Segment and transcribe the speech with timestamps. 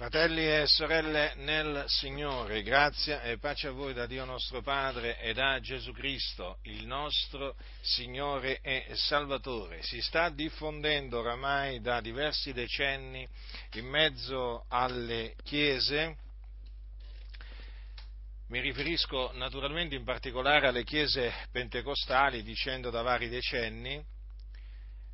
[0.00, 5.34] Fratelli e sorelle nel Signore, grazia e pace a voi da Dio nostro Padre e
[5.34, 9.82] da Gesù Cristo, il nostro Signore e Salvatore.
[9.82, 13.28] Si sta diffondendo oramai da diversi decenni
[13.74, 16.16] in mezzo alle chiese,
[18.46, 24.02] mi riferisco naturalmente in particolare alle chiese pentecostali, dicendo da vari decenni,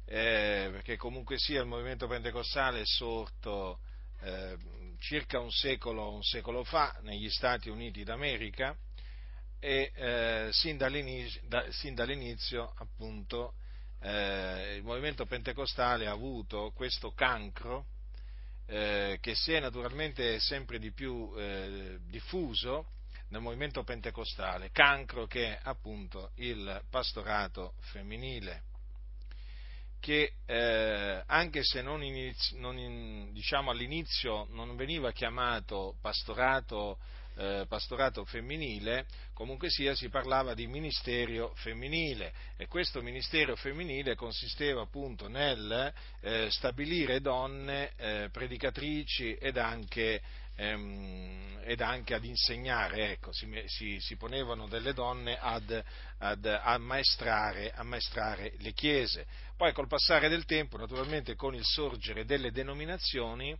[0.04, 3.80] eh, perché comunque sia il movimento pentecostale è sorto
[4.20, 4.56] eh,
[4.98, 8.76] circa un secolo, un secolo, fa negli Stati Uniti d'America
[9.58, 13.54] e eh, sin, dall'inizio, da, sin, dall'inizio, appunto
[14.00, 17.86] eh, il movimento pentecostale ha avuto questo cancro
[18.66, 22.90] eh, che si è naturalmente sempre di più eh, diffuso
[23.28, 28.65] nel movimento pentecostale, cancro che è appunto il pastorato femminile
[30.06, 36.98] che eh, anche se non, inizi, non in, diciamo all'inizio non veniva chiamato pastorato,
[37.34, 42.32] eh, pastorato, femminile, comunque sia si parlava di ministero femminile.
[42.56, 50.22] E questo ministero femminile consisteva appunto nel eh, stabilire donne eh, predicatrici ed anche
[50.56, 55.82] ehm, ed anche ad insegnare, ecco, si, si, si, ponevano delle donne ad,
[56.18, 59.26] ad ammaestrare, ammaestrare, le chiese.
[59.56, 63.56] Poi col passare del tempo, naturalmente con il sorgere delle denominazioni,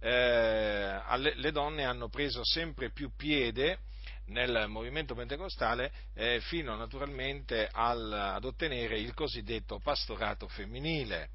[0.00, 1.00] eh,
[1.34, 3.78] le donne hanno preso sempre più piede
[4.26, 11.30] nel movimento pentecostale eh, fino naturalmente al, ad ottenere il cosiddetto pastorato femminile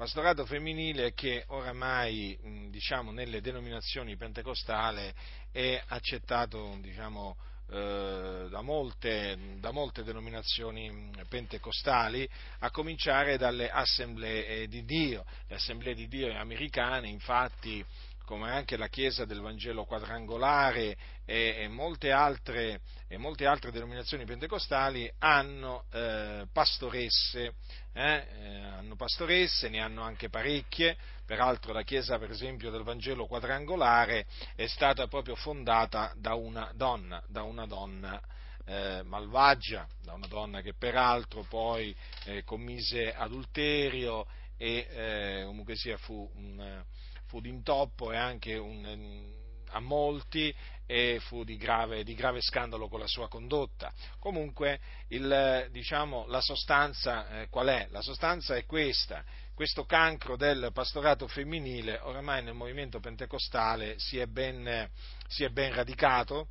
[0.00, 2.34] pastorato femminile che oramai
[2.70, 5.12] diciamo, nelle denominazioni pentecostali
[5.52, 7.36] è accettato diciamo,
[7.68, 12.26] eh, da, molte, da, molte, denominazioni pentecostali,
[12.60, 15.26] a cominciare dalle assemblee di Dio.
[15.48, 17.84] Le assemblee di Dio americane, infatti,
[18.30, 24.24] come anche la Chiesa del Vangelo quadrangolare e, e, molte, altre, e molte, altre, denominazioni
[24.24, 27.54] pentecostali hanno eh, pastoresse,
[27.92, 30.96] eh, eh, hanno pastoresse, ne hanno anche parecchie,
[31.26, 37.20] peraltro la Chiesa per esempio del Vangelo quadrangolare è stata proprio fondata da una donna,
[37.26, 38.20] da una donna
[38.64, 41.92] eh, malvagia, da una donna che peraltro poi
[42.26, 44.24] eh, commise adulterio
[44.56, 46.84] e eh, comunque sia fu un
[47.30, 49.32] fu d'intoppo e anche un,
[49.68, 50.54] a molti
[50.84, 53.92] e fu di grave, di grave, scandalo con la sua condotta.
[54.18, 57.86] Comunque, il, diciamo, la sostanza eh, qual è?
[57.90, 59.24] La sostanza è questa.
[59.54, 64.90] Questo cancro del pastorato femminile oramai nel movimento pentecostale si è ben,
[65.28, 66.48] si è ben radicato,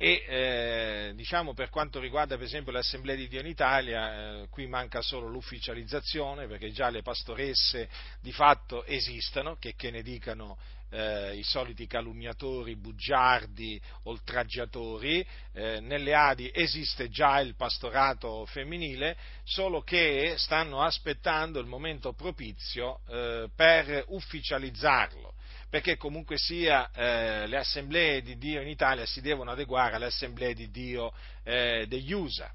[0.00, 4.68] e eh, diciamo per quanto riguarda per esempio l'Assemblea di Dio in Italia, eh, qui
[4.68, 7.88] manca solo l'ufficializzazione perché già le pastoresse
[8.20, 10.56] di fatto esistono, che, che ne dicano
[10.90, 19.82] eh, i soliti calunniatori, bugiardi, oltraggiatori, eh, nelle Adi esiste già il pastorato femminile, solo
[19.82, 25.34] che stanno aspettando il momento propizio eh, per ufficializzarlo
[25.70, 30.54] perché comunque sia eh, le assemblee di Dio in Italia si devono adeguare alle assemblee
[30.54, 31.12] di Dio
[31.44, 32.50] eh, degli USA.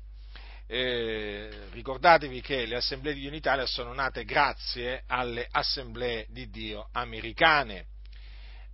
[0.65, 6.49] Eh, ricordatevi che le assemblee di Dio in Italia sono nate grazie alle assemblee di
[6.49, 7.87] Dio americane.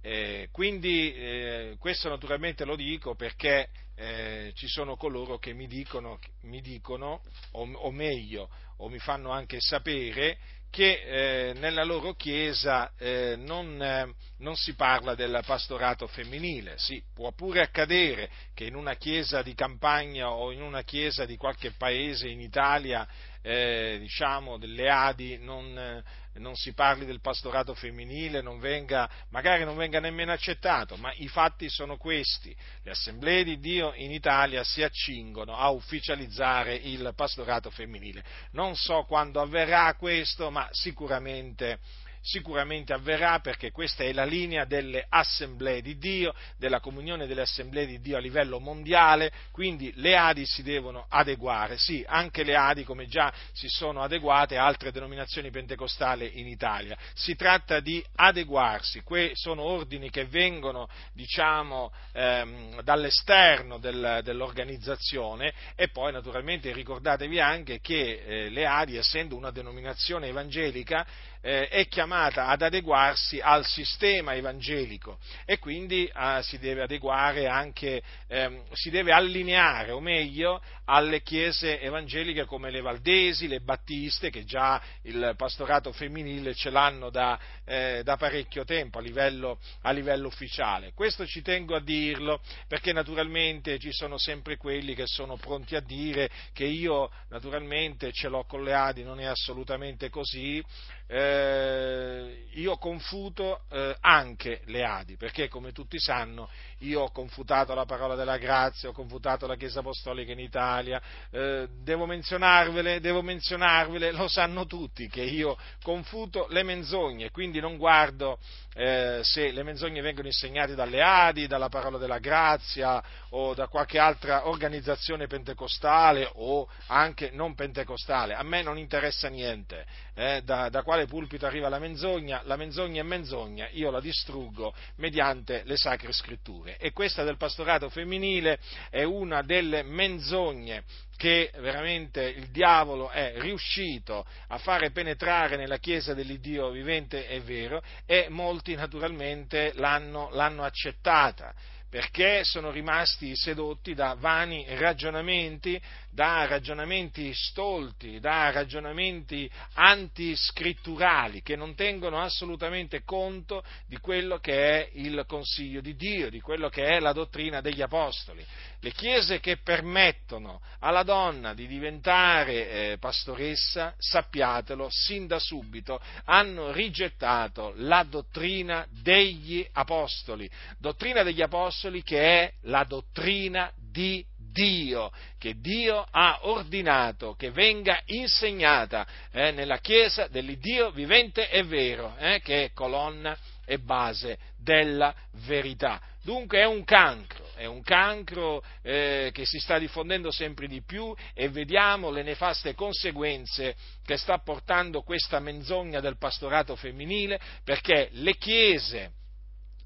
[0.01, 6.19] Eh, quindi eh, questo naturalmente lo dico perché eh, ci sono coloro che mi dicono,
[6.43, 7.21] mi dicono
[7.51, 10.37] o, o meglio, o mi fanno anche sapere
[10.69, 16.75] che eh, nella loro chiesa eh, non, eh, non, si parla del pastorato femminile.
[16.77, 21.37] Sì, può pure accadere che in una chiesa di campagna o in una chiesa di
[21.37, 23.07] qualche paese in Italia,
[23.41, 29.75] eh, diciamo, delle Adi, non, non si parli del pastorato femminile, non venga, magari non
[29.75, 32.55] venga nemmeno accettato, ma i fatti sono questi.
[32.83, 38.23] Le assemblee di Dio in Italia si accingono a ufficializzare il pastorato femminile.
[38.51, 41.79] Non so quando avverrà questo, ma sicuramente
[42.21, 47.85] sicuramente avverrà perché questa è la linea delle assemblee di Dio, della comunione delle assemblee
[47.85, 52.83] di Dio a livello mondiale, quindi le Adi si devono adeguare, sì, anche le Adi
[52.83, 56.97] come già si sono adeguate altre denominazioni pentecostali in Italia.
[57.13, 65.89] Si tratta di adeguarsi, que- sono ordini che vengono, diciamo, ehm, dall'esterno del, dell'organizzazione e
[65.89, 71.05] poi naturalmente ricordatevi anche che eh, le Adi, essendo una denominazione evangelica,
[71.41, 78.01] eh, è chiamata ad adeguarsi al sistema evangelico e quindi eh, si deve adeguare anche,
[78.27, 84.43] ehm, si deve allineare, o meglio, alle chiese evangeliche come le Valdesi, le Battiste, che
[84.43, 90.27] già il pastorato femminile ce l'hanno da, eh, da parecchio tempo a livello, a livello
[90.27, 90.91] ufficiale.
[90.93, 95.81] Questo ci tengo a dirlo perché naturalmente ci sono sempre quelli che sono pronti a
[95.81, 100.63] dire che io naturalmente ce l'ho con le Adi, non è assolutamente così,
[101.11, 106.47] eh, io confuto eh, anche le Adi, perché come tutti sanno
[106.79, 111.67] io ho confutato la parola della grazia, ho confutato la Chiesa Apostolica in Italia, eh,
[111.81, 118.39] devo menzionarvele, devo menzionarvele, lo sanno tutti che io confuto le menzogne, quindi non guardo
[118.75, 123.99] eh, se le menzogne vengono insegnate dalle Adi, dalla parola della grazia o da qualche
[123.99, 130.83] altra organizzazione pentecostale o anche non pentecostale, a me non interessa niente eh, da, da
[130.83, 136.11] quale pulpito arriva la menzogna, la menzogna è menzogna, io la distruggo mediante le sacre
[136.11, 136.68] scritture.
[136.77, 140.83] E questa del pastorato femminile è una delle menzogne
[141.15, 147.81] che veramente il diavolo è riuscito a fare penetrare nella Chiesa dell'Iddio vivente e vero
[148.05, 151.53] e molti naturalmente l'hanno, l'hanno accettata
[151.89, 155.81] perché sono rimasti sedotti da vani ragionamenti,
[156.11, 164.89] da ragionamenti stolti, da ragionamenti antiscritturali che non tengono assolutamente conto di quello che è
[164.93, 168.45] il consiglio di Dio, di quello che è la dottrina degli apostoli.
[168.81, 176.71] Le chiese che permettono alla donna di diventare eh, pastoressa, sappiatelo, sin da subito hanno
[176.71, 185.59] rigettato la dottrina degli apostoli, dottrina degli apostoli che è la dottrina di Dio, che
[185.59, 192.63] Dio ha ordinato che venga insegnata eh, nella Chiesa dell'Iddio vivente e vero, eh, che
[192.65, 195.13] è colonna e base della
[195.45, 196.01] verità.
[196.29, 201.11] Dunque è un cancro, è un cancro eh, che si sta diffondendo sempre di più
[201.33, 208.35] e vediamo le nefaste conseguenze che sta portando questa menzogna del pastorato femminile perché le
[208.35, 209.13] chiese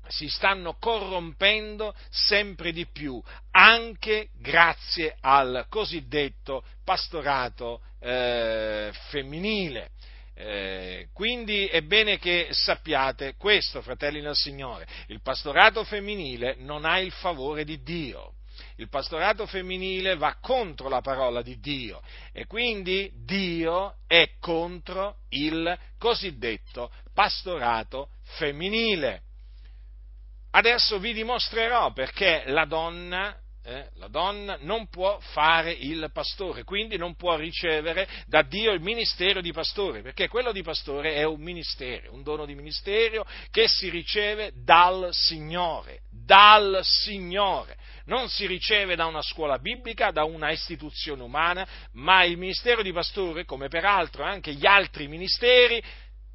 [0.09, 9.91] si stanno corrompendo sempre di più, anche grazie al cosiddetto pastorato eh, femminile.
[10.35, 16.99] Eh, quindi è bene che sappiate questo, fratelli del Signore, il pastorato femminile non ha
[16.99, 18.33] il favore di Dio.
[18.77, 22.01] Il pastorato femminile va contro la parola di Dio
[22.31, 29.21] e quindi Dio è contro il cosiddetto pastorato femminile.
[30.51, 33.35] Adesso vi dimostrerò perché la donna,
[33.65, 38.81] eh, la donna non può fare il pastore, quindi non può ricevere da Dio il
[38.81, 43.69] ministero di pastore, perché quello di pastore è un ministero, un dono di ministero che
[43.69, 47.77] si riceve dal Signore, dal Signore.
[48.05, 52.91] Non si riceve da una scuola biblica, da una istituzione umana, ma il ministero di
[52.91, 55.81] pastore, come peraltro anche gli altri ministeri,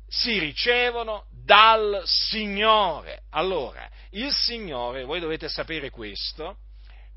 [0.06, 3.24] si ricevono dal Signore.
[3.32, 6.56] Allora, il Signore, voi dovete sapere questo,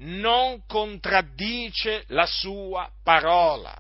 [0.01, 3.75] non contraddice la sua parola.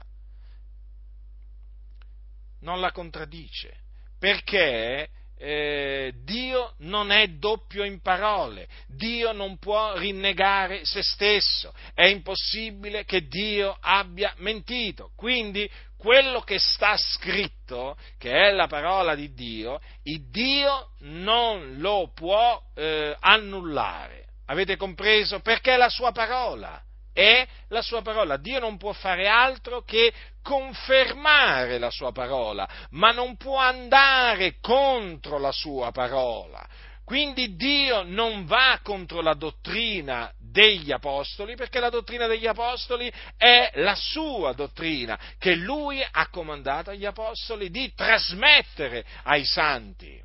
[2.61, 3.75] Non la contraddice,
[4.19, 12.05] perché eh, Dio non è doppio in parole, Dio non può rinnegare se stesso, è
[12.05, 15.11] impossibile che Dio abbia mentito.
[15.15, 15.67] Quindi
[15.97, 23.15] quello che sta scritto, che è la parola di Dio, Dio non lo può eh,
[23.19, 24.30] annullare.
[24.51, 25.39] Avete compreso?
[25.39, 26.81] Perché è la sua parola.
[27.13, 28.35] È la sua parola.
[28.35, 30.11] Dio non può fare altro che
[30.43, 36.67] confermare la sua parola, ma non può andare contro la sua parola.
[37.05, 43.71] Quindi Dio non va contro la dottrina degli apostoli, perché la dottrina degli apostoli è
[43.75, 50.21] la sua dottrina, che lui ha comandato agli apostoli di trasmettere ai santi.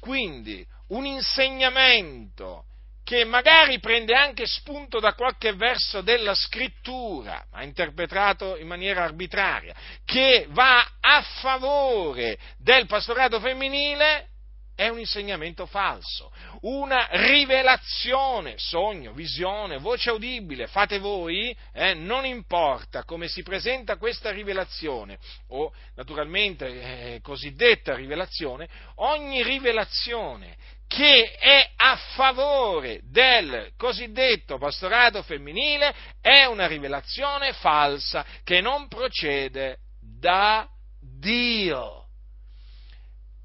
[0.00, 2.64] Quindi un insegnamento
[3.06, 9.76] che magari prende anche spunto da qualche verso della scrittura, ma interpretato in maniera arbitraria,
[10.04, 14.30] che va a favore del pastorato femminile,
[14.74, 16.32] è un insegnamento falso,
[16.62, 24.32] una rivelazione, sogno, visione, voce udibile, fate voi, eh, non importa come si presenta questa
[24.32, 25.16] rivelazione,
[25.50, 26.66] o naturalmente
[27.14, 36.66] eh, cosiddetta rivelazione, ogni rivelazione che è a favore del cosiddetto pastorato femminile è una
[36.66, 40.68] rivelazione falsa che non procede da
[41.00, 42.04] Dio.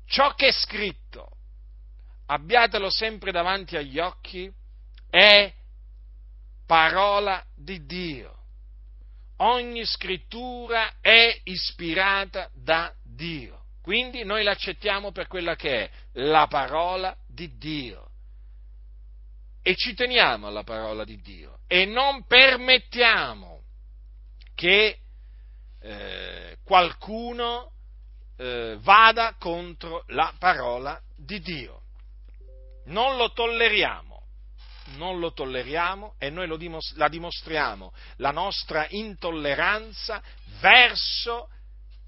[0.06, 1.30] ciò che è scritto,
[2.28, 4.52] abbiatelo sempre davanti agli occhi,
[5.10, 5.52] è
[6.66, 8.36] parola di Dio.
[9.38, 13.62] Ogni scrittura è ispirata da Dio.
[13.82, 17.16] Quindi noi l'accettiamo per quella che è la parola
[17.48, 18.10] di Dio.
[19.64, 23.62] E ci teniamo alla parola di Dio e non permettiamo
[24.56, 25.00] che
[25.80, 27.72] eh, qualcuno
[28.38, 31.82] eh, vada contro la parola di Dio.
[32.86, 34.10] Non lo tolleriamo
[34.96, 40.22] non lo tolleriamo e noi dimos- la dimostriamo, la nostra intolleranza
[40.60, 41.48] verso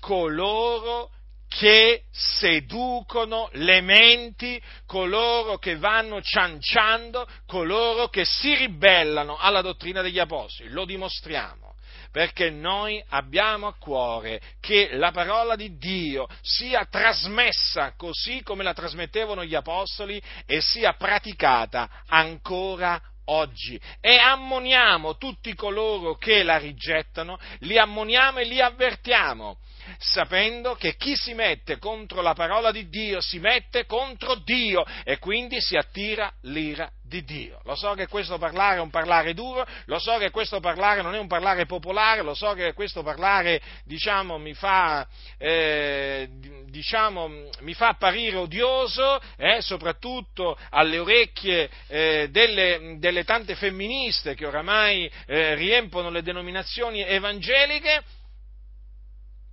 [0.02, 1.12] coloro
[1.58, 10.20] che seducono le menti, coloro che vanno cianciando, coloro che si ribellano alla dottrina degli
[10.20, 10.70] apostoli.
[10.70, 11.76] Lo dimostriamo
[12.12, 18.74] perché noi abbiamo a cuore che la parola di Dio sia trasmessa così come la
[18.74, 27.40] trasmettevano gli apostoli e sia praticata ancora oggi e ammoniamo tutti coloro che la rigettano,
[27.60, 29.58] li ammoniamo e li avvertiamo
[30.00, 35.20] sapendo che chi si mette contro la parola di Dio si mette contro Dio e
[35.20, 37.62] quindi si attira l'ira di Dio.
[37.66, 41.14] Lo so che questo parlare è un parlare duro, lo so che questo parlare non
[41.14, 45.08] è un parlare popolare, lo so che questo parlare diciamo, mi, fa,
[45.38, 46.28] eh,
[46.66, 54.48] diciamo, mi fa apparire odioso, eh, soprattutto alle orecchie eh, delle, delle, tante femministe che
[54.48, 58.04] oramai eh, riempono le denominazioni evangeliche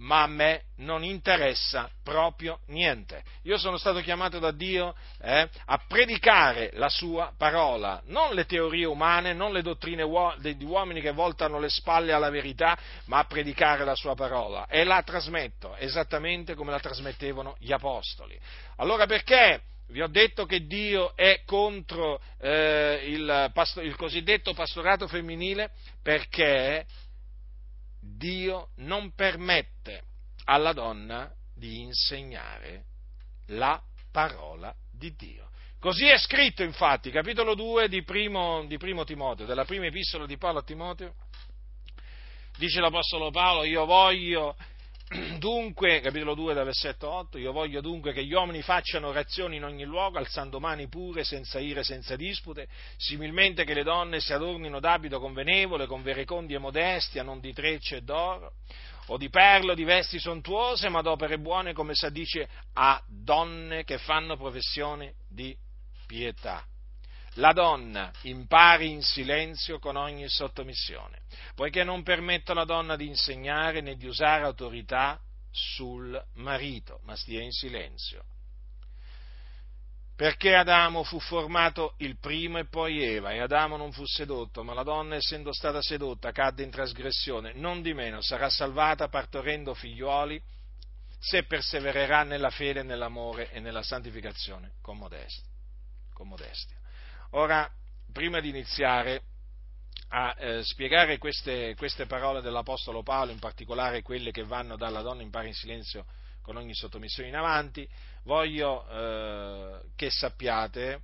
[0.00, 3.22] ma a me non interessa proprio niente.
[3.42, 8.86] Io sono stato chiamato da Dio eh, a predicare la sua parola, non le teorie
[8.86, 12.76] umane, non le dottrine uo- degli uomini che voltano le spalle alla verità,
[13.06, 18.38] ma a predicare la sua parola e la trasmetto esattamente come la trasmettevano gli apostoli.
[18.76, 25.08] Allora perché vi ho detto che Dio è contro eh, il, pasto- il cosiddetto pastorato
[25.08, 25.72] femminile?
[26.02, 26.86] Perché
[28.20, 30.02] Dio non permette
[30.44, 32.84] alla donna di insegnare
[33.46, 35.48] la parola di Dio.
[35.78, 40.36] Così è scritto infatti, capitolo 2 di primo, di primo Timoteo, della prima epistola di
[40.36, 41.14] Paolo a Timoteo,
[42.58, 44.54] dice l'Apostolo Paolo, io voglio
[45.38, 49.64] Dunque, capitolo 2 da versetto 8, io voglio dunque che gli uomini facciano orazioni in
[49.64, 54.78] ogni luogo, alzando mani pure, senza ire, senza dispute, similmente che le donne si adornino
[54.78, 58.52] d'abito convenevole, con verecondi e modestia, non di trecce e d'oro,
[59.06, 63.98] o di perlo, di vesti sontuose, ma d'opere buone, come si dice, a donne che
[63.98, 65.56] fanno professione di
[66.06, 66.64] pietà
[67.34, 71.20] la donna impari in silenzio con ogni sottomissione,
[71.54, 75.20] poiché non permette alla donna di insegnare né di usare autorità
[75.50, 78.24] sul marito, ma stia in silenzio.
[80.16, 84.74] Perché Adamo fu formato il primo e poi Eva, e Adamo non fu sedotto, ma
[84.74, 90.40] la donna, essendo stata sedotta, cadde in trasgressione, non di meno sarà salvata partorendo figliuoli,
[91.18, 95.48] se persevererà nella fede, nell'amore e nella santificazione con modestia.
[96.12, 96.79] Con modestia.
[97.30, 97.70] Ora,
[98.12, 99.22] prima di iniziare
[100.08, 105.22] a eh, spiegare queste, queste, parole dell'Apostolo Paolo, in particolare quelle che vanno dalla donna
[105.22, 106.06] impara in silenzio
[106.42, 107.88] con ogni sottomissione in avanti,
[108.24, 111.02] voglio eh, che sappiate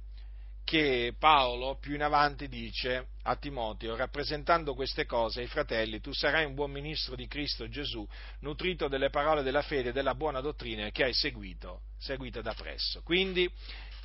[0.67, 6.45] che Paolo più in avanti dice a Timoteo, rappresentando queste cose ai fratelli, tu sarai
[6.45, 8.05] un buon ministro di Cristo Gesù,
[8.41, 13.01] nutrito delle parole della fede e della buona dottrina che hai seguito, seguito da presso.
[13.05, 13.49] Quindi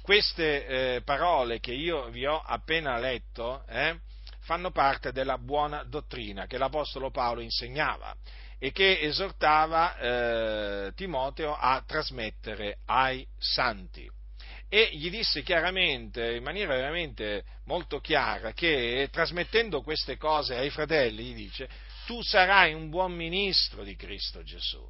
[0.01, 3.99] queste eh, parole che io vi ho appena letto eh,
[4.39, 8.15] fanno parte della buona dottrina che l'Apostolo Paolo insegnava
[8.57, 14.09] e che esortava eh, Timoteo a trasmettere ai santi.
[14.69, 21.23] E gli disse chiaramente, in maniera veramente molto chiara, che trasmettendo queste cose ai fratelli,
[21.23, 21.67] gli dice,
[22.05, 24.87] tu sarai un buon ministro di Cristo Gesù,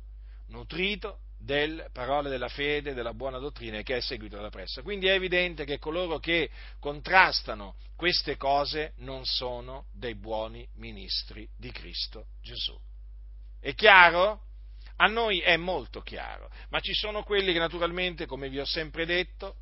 [0.49, 4.81] nutrito delle parole della fede, della buona dottrina che è seguito dalla pressa.
[4.81, 11.71] Quindi è evidente che coloro che contrastano queste cose non sono dei buoni ministri di
[11.71, 12.77] Cristo Gesù.
[13.59, 14.43] È chiaro?
[14.97, 19.05] A noi è molto chiaro, ma ci sono quelli che naturalmente, come vi ho sempre
[19.05, 19.55] detto,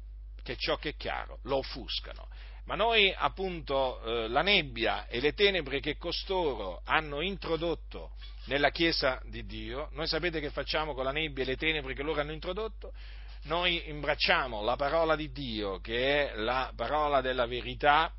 [0.43, 2.27] che ciò che è chiaro lo offuscano.
[2.69, 8.11] Ma noi appunto eh, la nebbia e le tenebre che costoro hanno introdotto
[8.45, 12.03] nella Chiesa di Dio, noi sapete che facciamo con la nebbia e le tenebre che
[12.03, 12.93] loro hanno introdotto?
[13.45, 18.13] Noi imbracciamo la parola di Dio, che è la parola della verità,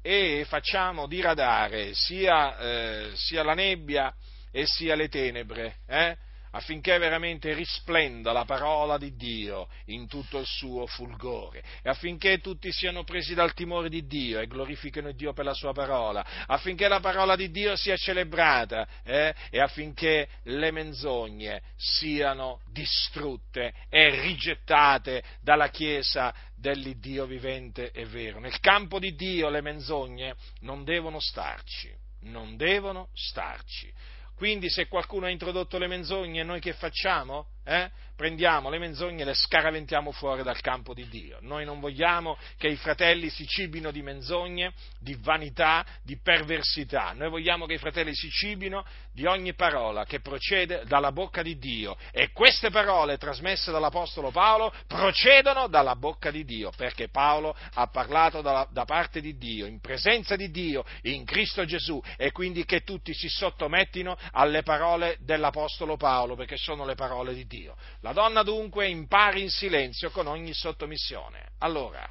[0.00, 4.14] e facciamo diradare sia, eh, sia la nebbia
[4.50, 6.16] e sia le tenebre, eh?
[6.52, 12.72] Affinché veramente risplenda la parola di Dio in tutto il suo fulgore e affinché tutti
[12.72, 17.00] siano presi dal timore di Dio e glorifichino Dio per la sua parola, affinché la
[17.00, 25.68] parola di Dio sia celebrata eh, e affinché le menzogne siano distrutte e rigettate dalla
[25.68, 28.38] Chiesa dell'Iddio vivente e vero.
[28.38, 31.92] Nel campo di Dio le menzogne non devono starci,
[32.22, 33.92] non devono starci.
[34.40, 37.48] Quindi se qualcuno ha introdotto le menzogne, noi che facciamo?
[37.70, 37.88] Eh?
[38.20, 41.38] prendiamo le menzogne e le scaraventiamo fuori dal campo di Dio.
[41.40, 47.14] Noi non vogliamo che i fratelli si cibino di menzogne, di vanità, di perversità.
[47.14, 51.56] Noi vogliamo che i fratelli si cibino di ogni parola che procede dalla bocca di
[51.56, 51.96] Dio.
[52.12, 58.42] E queste parole trasmesse dall'Apostolo Paolo procedono dalla bocca di Dio, perché Paolo ha parlato
[58.42, 62.82] da, da parte di Dio, in presenza di Dio, in Cristo Gesù, e quindi che
[62.82, 67.59] tutti si sottomettino alle parole dell'Apostolo Paolo, perché sono le parole di Dio.
[67.66, 71.52] La la donna dunque impari in silenzio con ogni sottomissione.
[71.58, 72.08] Allora,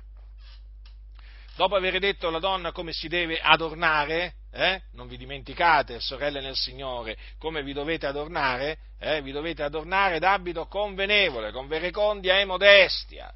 [1.56, 6.56] dopo aver detto alla donna come si deve adornare, eh, non vi dimenticate, sorelle nel
[6.56, 13.29] Signore, come vi dovete adornare, eh, vi dovete adornare d'abito convenevole, con verecondia e modestia,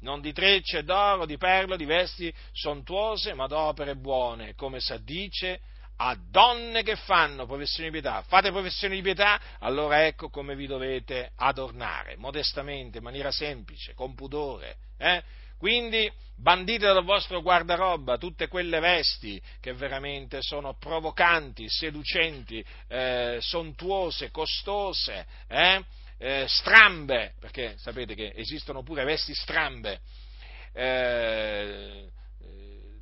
[0.00, 5.60] non di trecce d'oro, di perlo, di vesti sontuose, ma d'opere buone, come s'addice
[5.96, 8.22] a donne che fanno professione di pietà.
[8.22, 14.14] Fate professione di pietà, allora ecco come vi dovete adornare, modestamente, in maniera semplice, con
[14.14, 14.76] pudore.
[14.98, 15.22] Eh?
[15.58, 24.30] Quindi bandite dal vostro guardaroba tutte quelle vesti che veramente sono provocanti, seducenti, eh, sontuose,
[24.30, 25.82] costose, eh?
[26.16, 30.00] Eh, strambe, perché sapete che esistono pure vesti strambe.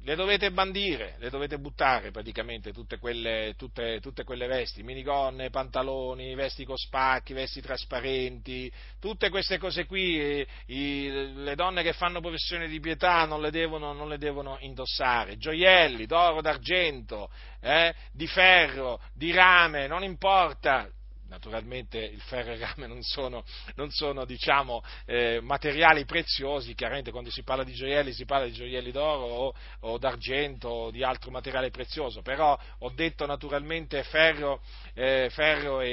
[0.05, 6.35] Le dovete bandire, le dovete buttare praticamente tutte quelle, tutte, tutte quelle vesti, minigonne, pantaloni,
[6.35, 12.67] vesti con spacchi, vesti trasparenti, tutte queste cose qui, i, le donne che fanno professione
[12.67, 17.31] di pietà non le devono, non le devono indossare, gioielli d'oro, d'argento,
[17.61, 20.91] eh, di ferro, di rame, non importa,
[21.33, 23.43] naturalmente il ferro e il rame non sono,
[23.77, 28.53] non sono diciamo, eh, materiali preziosi, chiaramente quando si parla di gioielli si parla di
[28.53, 34.61] gioielli d'oro o, o d'argento o di altro materiale prezioso, però ho detto naturalmente ferro,
[34.93, 35.91] eh, ferro e,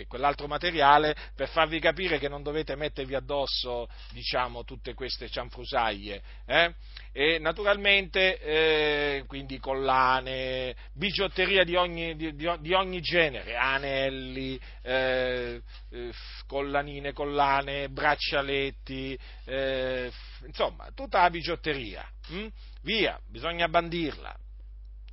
[0.00, 6.22] e, quell'altro materiale per farvi capire che non dovete mettervi addosso diciamo, tutte queste cianfrusaglie.
[6.46, 6.74] Eh?
[7.12, 16.12] E naturalmente eh, quindi collane, bigiotteria di ogni, di, di ogni genere, anelli, eh, eh,
[16.46, 20.10] collanine, collane, braccialetti, eh,
[20.46, 22.08] insomma, tutta la bigiotteria.
[22.28, 22.46] Hm?
[22.82, 24.36] Via, bisogna bandirla.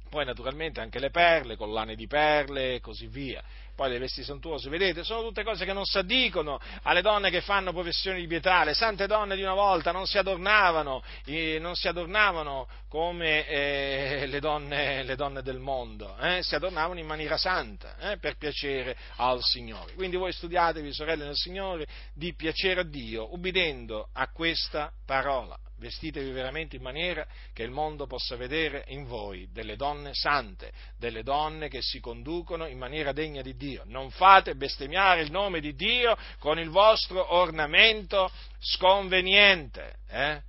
[0.10, 3.44] Poi naturalmente anche le perle, collane di perle e così via
[3.78, 7.42] poi le vesti sontuose, vedete, sono tutte cose che non si addicono alle donne che
[7.42, 11.76] fanno professione di pietà, le sante donne di una volta non si adornavano, eh, non
[11.76, 16.42] si adornavano come eh, le, donne, le, donne, del mondo, eh?
[16.42, 19.94] si adornavano in maniera santa, eh, per piacere al Signore.
[19.94, 21.86] Quindi voi studiatevi, sorelle del Signore,
[22.16, 28.08] di piacere a Dio, ubbidendo a questa parola vestitevi veramente in maniera che il mondo
[28.08, 33.42] possa vedere in voi delle donne sante, delle donne che si conducono in maniera degna
[33.42, 33.84] di Dio.
[33.86, 39.96] Non fate bestemmiare il nome di Dio con il vostro ornamento sconveniente.
[40.10, 40.42] Eh?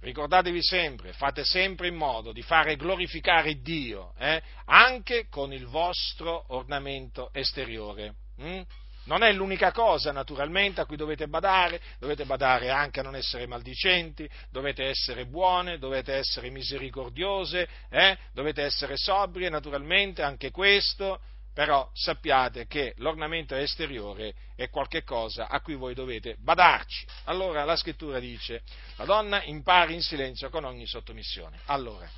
[0.00, 4.42] Ricordatevi sempre, fate sempre in modo di fare glorificare Dio, eh?
[4.64, 8.14] anche con il vostro ornamento esteriore.
[8.38, 8.62] Hm?
[9.04, 13.46] Non è l'unica cosa, naturalmente, a cui dovete badare, dovete badare anche a non essere
[13.46, 18.16] maldicenti, dovete essere buone, dovete essere misericordiose, eh?
[18.32, 21.20] dovete essere sobrie, naturalmente, anche questo,
[21.52, 27.06] però sappiate che l'ornamento esteriore è qualcosa a cui voi dovete badarci.
[27.24, 28.62] Allora la scrittura dice,
[28.96, 31.60] la donna impari in silenzio con ogni sottomissione.
[31.66, 32.08] Allora,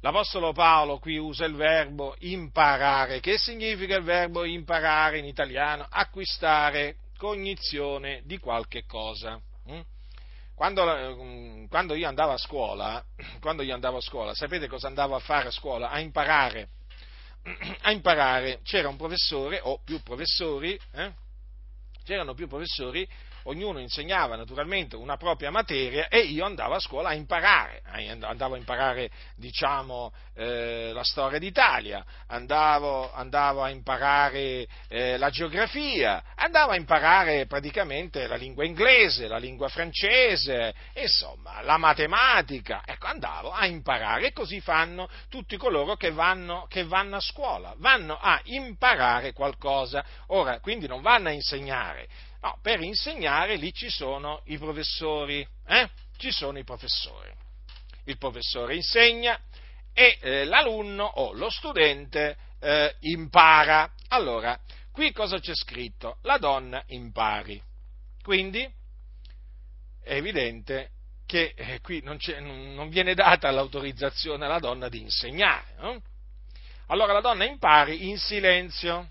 [0.00, 3.20] L'Apostolo Paolo qui usa il verbo imparare.
[3.20, 5.86] Che significa il verbo imparare in italiano?
[5.88, 9.40] Acquistare cognizione di qualche cosa.
[9.70, 9.80] Mm?
[10.54, 13.04] Quando, mm, quando, io andavo a scuola,
[13.40, 15.90] quando io andavo a scuola, sapete cosa andavo a fare a scuola?
[15.90, 16.68] A imparare.
[17.82, 18.60] A imparare.
[18.62, 21.12] C'era un professore, o più professori, eh?
[22.04, 23.06] c'erano più professori
[23.46, 27.82] ognuno insegnava naturalmente una propria materia e io andavo a scuola a imparare,
[28.20, 36.22] andavo a imparare diciamo eh, la storia d'Italia, andavo, andavo a imparare eh, la geografia,
[36.34, 43.52] andavo a imparare praticamente la lingua inglese, la lingua francese, insomma la matematica, ecco andavo
[43.52, 48.40] a imparare e così fanno tutti coloro che vanno, che vanno a scuola, vanno a
[48.44, 52.08] imparare qualcosa, ora quindi non vanno a insegnare,
[52.46, 55.90] no, per insegnare lì ci sono i professori, eh?
[56.16, 57.30] ci sono i professori.
[58.04, 59.38] Il professore insegna
[59.92, 63.92] e eh, l'alunno o lo studente eh, impara.
[64.08, 64.58] Allora,
[64.92, 66.18] qui cosa c'è scritto?
[66.22, 67.60] La donna impari.
[68.22, 68.62] Quindi
[70.02, 70.90] è evidente
[71.26, 72.18] che eh, qui non,
[72.74, 75.74] non, viene data l'autorizzazione alla donna di insegnare.
[75.78, 76.00] No?
[76.86, 79.08] Allora la donna impari in silenzio,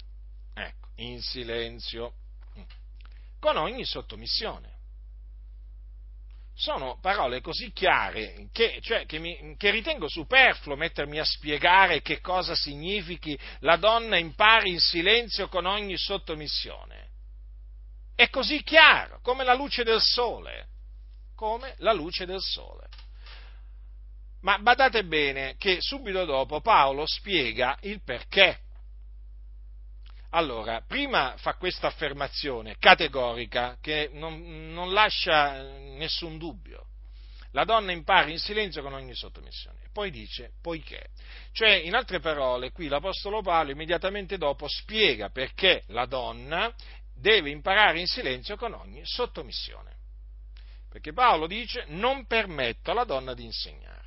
[0.54, 2.14] ecco, in silenzio,
[3.46, 4.74] con ogni sottomissione.
[6.56, 12.22] Sono parole così chiare che, cioè, che, mi, che ritengo superfluo mettermi a spiegare che
[12.22, 17.10] cosa significhi la donna impari in silenzio con ogni sottomissione.
[18.16, 20.70] È così chiaro, come la luce del sole,
[21.36, 22.88] come la luce del sole.
[24.42, 28.62] Ma badate bene che subito dopo Paolo spiega il perché.
[30.30, 36.88] Allora, prima fa questa affermazione categorica che non, non lascia nessun dubbio.
[37.52, 39.80] La donna impara in silenzio con ogni sottomissione.
[39.94, 41.08] Poi dice poiché.
[41.54, 46.74] Cioè, in altre parole, qui l'Apostolo Paolo immediatamente dopo spiega perché la donna
[47.16, 49.94] deve imparare in silenzio con ogni sottomissione.
[50.90, 54.04] Perché Paolo dice non permetto alla donna di insegnare.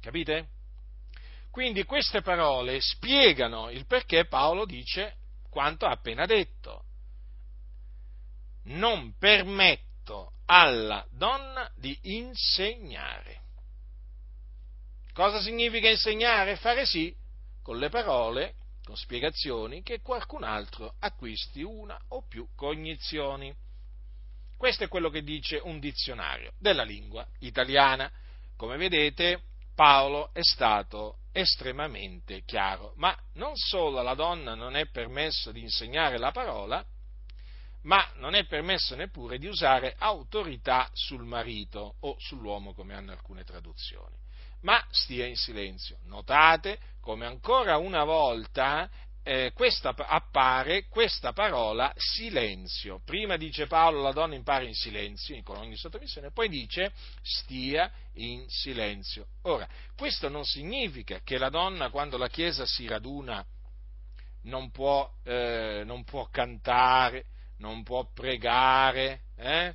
[0.00, 0.48] Capite?
[1.50, 5.16] Quindi queste parole spiegano il perché Paolo dice
[5.50, 6.84] quanto ha appena detto.
[8.64, 13.42] Non permetto alla donna di insegnare.
[15.12, 16.56] Cosa significa insegnare?
[16.56, 17.14] Fare sì
[17.62, 23.52] con le parole, con spiegazioni, che qualcun altro acquisti una o più cognizioni.
[24.56, 28.10] Questo è quello che dice un dizionario della lingua italiana.
[28.56, 29.42] Come vedete,
[29.74, 36.18] Paolo è stato estremamente chiaro, ma non solo alla donna non è permesso di insegnare
[36.18, 36.84] la parola,
[37.82, 43.44] ma non è permesso neppure di usare autorità sul marito o sull'uomo come hanno alcune
[43.44, 44.16] traduzioni.
[44.62, 45.98] Ma stia in silenzio.
[46.04, 48.90] Notate come ancora una volta
[49.30, 53.00] eh, questa, appare questa parola silenzio.
[53.04, 56.90] Prima dice Paolo la donna impara in silenzio, con ogni sottomissione, poi dice
[57.22, 59.28] stia in silenzio.
[59.42, 63.46] Ora, questo non significa che la donna quando la Chiesa si raduna
[64.42, 67.26] non può, eh, non può cantare,
[67.58, 69.74] non può pregare, eh?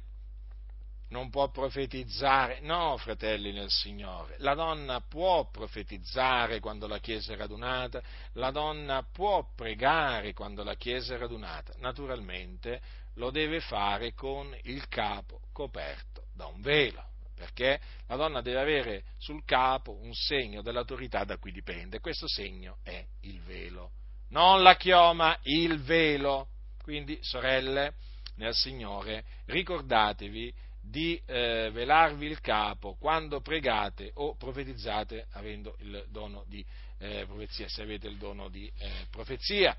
[1.16, 2.60] Non può profetizzare.
[2.60, 9.02] No, fratelli nel Signore, la donna può profetizzare quando la Chiesa è radunata, la donna
[9.10, 11.74] può pregare quando la Chiesa è radunata.
[11.78, 12.82] Naturalmente
[13.16, 17.02] lo deve fare con il capo coperto da un velo,
[17.34, 22.02] perché la donna deve avere sul capo un segno dell'autorità da cui dipende.
[22.02, 23.92] Questo segno è il velo.
[24.32, 26.50] Non la chioma, il velo.
[26.82, 27.94] Quindi, sorelle,
[28.36, 30.54] nel Signore, ricordatevi
[30.88, 36.66] di eh, velarvi il capo quando pregate o profetizzate avendo il dono di
[37.00, 39.76] eh, profezia, se avete il dono di eh, profezia.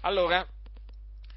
[0.00, 0.46] Allora,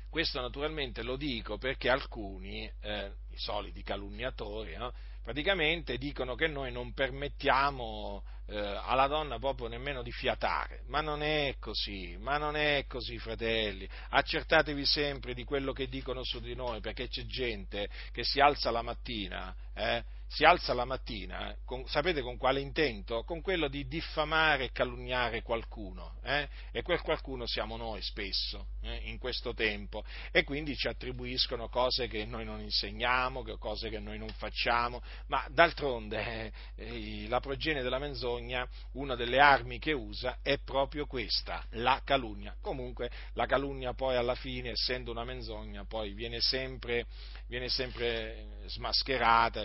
[0.10, 4.94] questo naturalmente lo dico perché alcuni, eh, i soliti calunniatori, no?
[5.24, 11.22] Praticamente dicono che noi non permettiamo eh, alla donna proprio nemmeno di fiatare, ma non
[11.22, 16.56] è così, ma non è così fratelli, accertatevi sempre di quello che dicono su di
[16.56, 21.86] noi, perché c'è gente che si alza la mattina, eh, si alza la mattina, con,
[21.88, 23.24] sapete con quale intento?
[23.24, 26.48] Con quello di diffamare e calunniare qualcuno, eh?
[26.72, 32.08] e quel qualcuno siamo noi spesso eh, in questo tempo, e quindi ci attribuiscono cose
[32.08, 38.00] che noi non insegniamo, cose che noi non facciamo, ma d'altronde eh, la progenie della
[38.00, 42.56] menzogna, una delle armi che usa è proprio questa, la calunnia.
[42.62, 47.06] Comunque la calunnia poi alla fine, essendo una menzogna, poi viene sempre,
[47.52, 49.62] viene sempre smascherata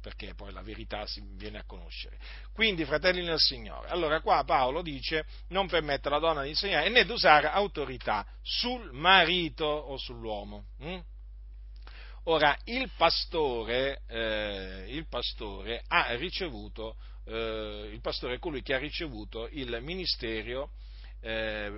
[0.00, 2.18] perché poi la verità si viene a conoscere.
[2.52, 7.04] Quindi, fratelli nel Signore, allora qua Paolo dice non permette alla donna di insegnare né
[7.04, 10.64] di usare autorità sul marito o sull'uomo.
[10.80, 10.98] Hm?
[12.24, 16.96] Ora, il pastore, eh, il pastore ha ricevuto,
[17.26, 20.70] eh, il pastore è colui che ha ricevuto il ministero
[21.24, 21.72] eh,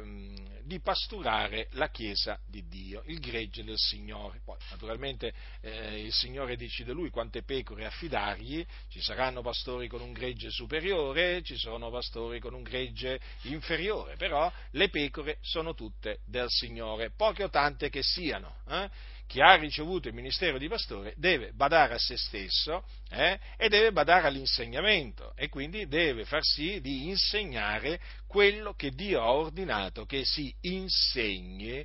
[0.65, 4.41] di pasturare la Chiesa di Dio, il gregge del Signore.
[4.45, 10.13] Poi naturalmente eh, il Signore decide lui quante pecore affidargli, ci saranno pastori con un
[10.13, 16.49] gregge superiore, ci sono pastori con un gregge inferiore, però le pecore sono tutte del
[16.49, 18.57] Signore, poche o tante che siano.
[18.69, 18.91] Eh?
[19.27, 23.93] Chi ha ricevuto il ministero di pastore deve badare a se stesso eh, e deve
[23.93, 30.25] badare all'insegnamento e quindi deve far sì di insegnare quello che Dio ha ordinato che
[30.25, 31.85] si insegni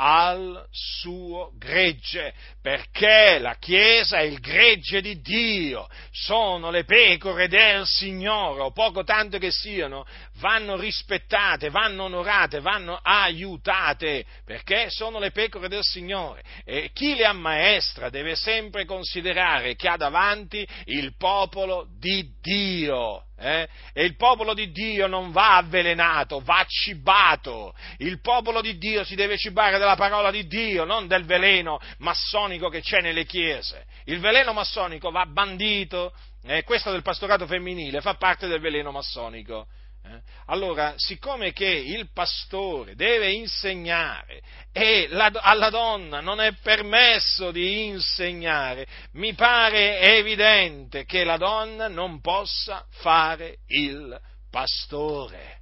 [0.00, 7.84] al suo gregge, perché la Chiesa è il gregge di Dio, sono le pecore del
[7.84, 10.06] Signore, o poco tanto che siano,
[10.38, 16.42] vanno rispettate, vanno onorate, vanno aiutate, perché sono le pecore del Signore.
[16.64, 23.68] E chi le ammaestra deve sempre considerare che ha davanti il popolo di Dio eh?
[23.92, 27.72] E il popolo di Dio non va avvelenato, va cibato.
[27.98, 32.68] Il popolo di Dio si deve cibare della parola di Dio, non del veleno massonico
[32.68, 33.86] che c'è nelle chiese.
[34.06, 36.64] Il veleno massonico va bandito, eh?
[36.64, 39.68] questo del pastorato femminile fa parte del veleno massonico.
[40.10, 40.22] Eh?
[40.46, 44.40] Allora, siccome che il pastore deve insegnare
[44.72, 51.88] e la, alla donna non è permesso di insegnare, mi pare evidente che la donna
[51.88, 54.18] non possa fare il
[54.50, 55.58] pastore,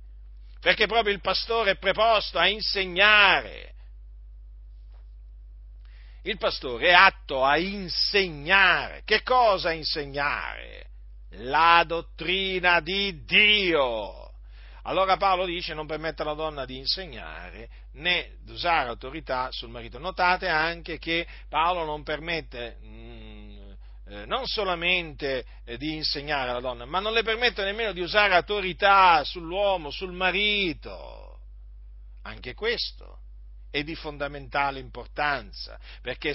[0.60, 3.74] perché proprio il pastore è preposto a insegnare.
[6.22, 9.02] Il pastore è atto a insegnare.
[9.04, 10.86] Che cosa insegnare?
[11.30, 14.25] La dottrina di Dio.
[14.86, 19.98] Allora Paolo dice non permette alla donna di insegnare né di usare autorità sul marito.
[19.98, 23.70] Notate anche che Paolo non permette mh, mm,
[24.08, 28.34] eh, non solamente eh, di insegnare alla donna, ma non le permette nemmeno di usare
[28.34, 31.40] autorità sull'uomo, sul marito.
[32.22, 33.22] Anche questo
[33.76, 36.34] è di fondamentale importanza, perché è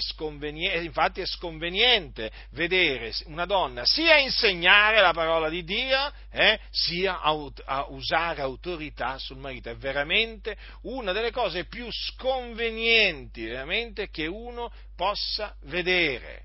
[0.78, 7.86] infatti è sconveniente vedere una donna sia insegnare la parola di Dio, eh, sia a
[7.88, 9.70] usare autorità sul marito.
[9.70, 13.44] È veramente una delle cose più sconvenienti
[14.10, 16.44] che uno possa vedere.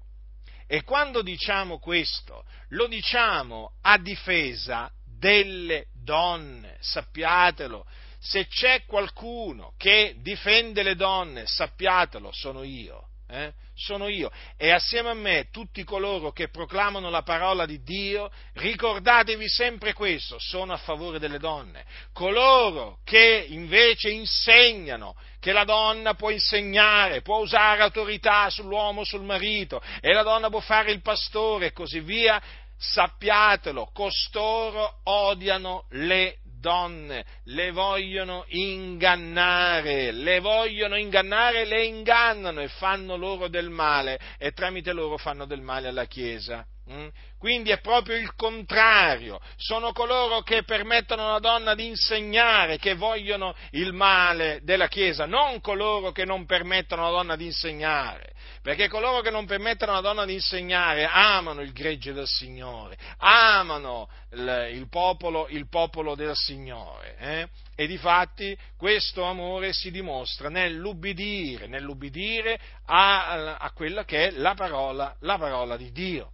[0.65, 7.85] E quando diciamo questo, lo diciamo a difesa delle donne, sappiatelo,
[8.27, 13.05] se c'è qualcuno che difende le donne, sappiatelo, sono io.
[13.29, 13.53] Eh?
[13.75, 19.47] Sono io e assieme a me tutti coloro che proclamano la parola di Dio, ricordatevi
[19.49, 21.85] sempre questo, sono a favore delle donne.
[22.13, 29.81] Coloro che invece insegnano che la donna può insegnare, può usare autorità sull'uomo, sul marito
[29.99, 32.41] e la donna può fare il pastore e così via,
[32.77, 43.15] sappiatelo, costoro odiano le donne, le vogliono ingannare, le vogliono ingannare, le ingannano e fanno
[43.15, 46.65] loro del male e tramite loro fanno del male alla Chiesa.
[46.89, 47.07] Mm?
[47.37, 53.53] Quindi è proprio il contrario, sono coloro che permettono alla donna di insegnare, che vogliono
[53.71, 59.19] il male della Chiesa, non coloro che non permettono alla donna di insegnare, perché coloro
[59.19, 64.87] che non permettono alla donna di insegnare amano il gregge del Signore, amano il, il,
[64.89, 67.17] popolo, il popolo, del Signore.
[67.19, 67.47] Eh?
[67.75, 75.15] E difatti questo amore si dimostra nell'ubbidire, nell'ubbidire a, a quella che è la parola,
[75.19, 76.31] la parola di Dio.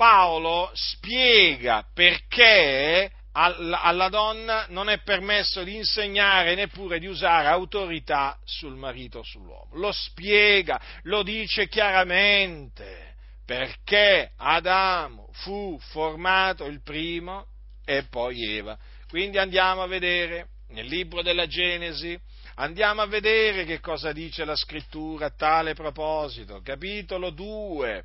[0.00, 8.76] Paolo spiega perché alla donna non è permesso di insegnare neppure di usare autorità sul
[8.76, 9.68] marito o sull'uomo.
[9.74, 17.48] Lo spiega, lo dice chiaramente, perché Adamo fu formato il primo
[17.84, 18.78] e poi Eva.
[19.06, 22.18] Quindi andiamo a vedere nel libro della Genesi,
[22.54, 28.04] andiamo a vedere che cosa dice la scrittura a tale proposito, capitolo 2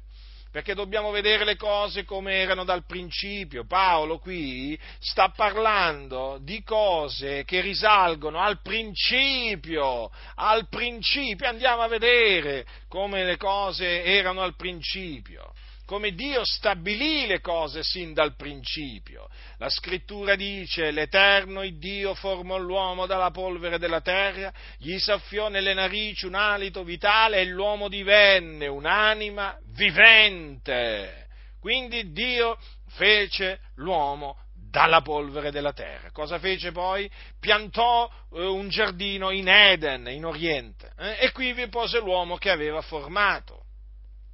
[0.56, 3.66] perché dobbiamo vedere le cose come erano dal principio.
[3.66, 12.66] Paolo qui sta parlando di cose che risalgono al principio, al principio, andiamo a vedere
[12.88, 15.52] come le cose erano al principio
[15.86, 19.30] come Dio stabilì le cose sin dal principio.
[19.58, 25.74] La scrittura dice, l'Eterno il Dio formò l'uomo dalla polvere della terra, gli saffiò nelle
[25.74, 31.28] narici un alito vitale e l'uomo divenne un'anima vivente.
[31.60, 32.58] Quindi Dio
[32.90, 36.12] fece l'uomo dalla polvere della terra.
[36.12, 37.10] Cosa fece poi?
[37.40, 41.18] Piantò eh, un giardino in Eden, in Oriente, eh?
[41.20, 43.64] e qui vi pose l'uomo che aveva formato.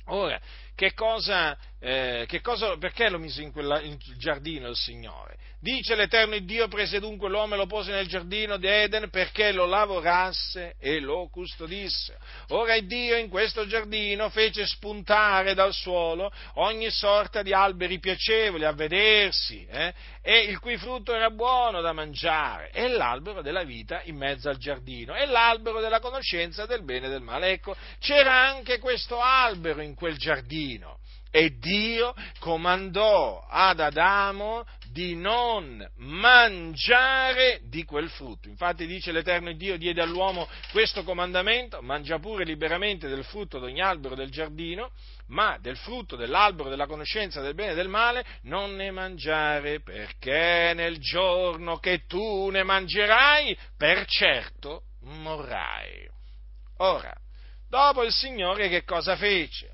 [0.05, 0.39] Ora,
[0.81, 5.37] che cosa, eh, cosa, perché lo mise in, quella, in giardino il Signore?
[5.59, 9.65] Dice l'Eterno Dio prese dunque l'uomo e lo pose nel giardino di Eden perché lo
[9.65, 12.17] lavorasse e lo custodisse.
[12.49, 18.73] Ora Dio in questo giardino fece spuntare dal suolo ogni sorta di alberi piacevoli a
[18.73, 24.17] vedersi eh, e il cui frutto era buono da mangiare e l'albero della vita in
[24.17, 27.51] mezzo al giardino e l'albero della conoscenza del bene e del male.
[27.51, 31.00] Ecco, c'era anche questo albero in quel giardino.
[31.31, 38.49] E Dio comandò ad Adamo di non mangiare di quel frutto.
[38.49, 43.81] Infatti dice l'Eterno Dio diede all'uomo questo comandamento, mangia pure liberamente del frutto di ogni
[43.81, 44.91] albero del giardino,
[45.27, 50.73] ma del frutto dell'albero della conoscenza del bene e del male non ne mangiare, perché
[50.75, 56.09] nel giorno che tu ne mangerai, per certo morrai.
[56.79, 57.13] Ora,
[57.69, 59.70] dopo il Signore che cosa fece?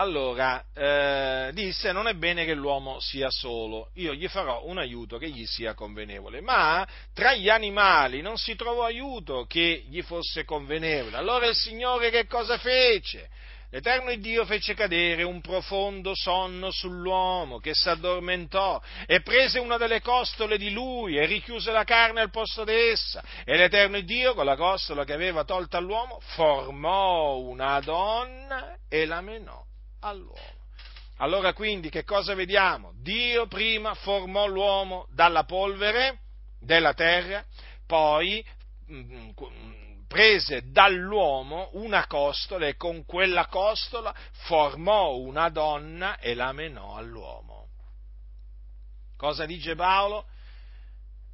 [0.00, 5.18] Allora eh, disse non è bene che l'uomo sia solo, io gli farò un aiuto
[5.18, 10.44] che gli sia convenevole, ma tra gli animali non si trovò aiuto che gli fosse
[10.44, 11.16] convenevole.
[11.18, 13.28] Allora il Signore che cosa fece?
[13.72, 20.58] L'Eterno Dio fece cadere un profondo sonno sull'uomo che s'addormentò e prese una delle costole
[20.58, 23.22] di lui e richiuse la carne al posto d'essa.
[23.44, 29.20] E l'Eterno Dio, con la costola che aveva tolta all'uomo, formò una donna e la
[29.20, 29.68] menò
[30.00, 30.58] all'uomo.
[31.18, 32.92] Allora quindi che cosa vediamo?
[32.96, 36.20] Dio prima formò l'uomo dalla polvere
[36.58, 37.44] della terra,
[37.86, 38.44] poi
[38.90, 44.14] mm, mm, prese dall'uomo una costola e con quella costola
[44.46, 47.68] formò una donna e la menò all'uomo.
[49.16, 50.24] Cosa dice Paolo?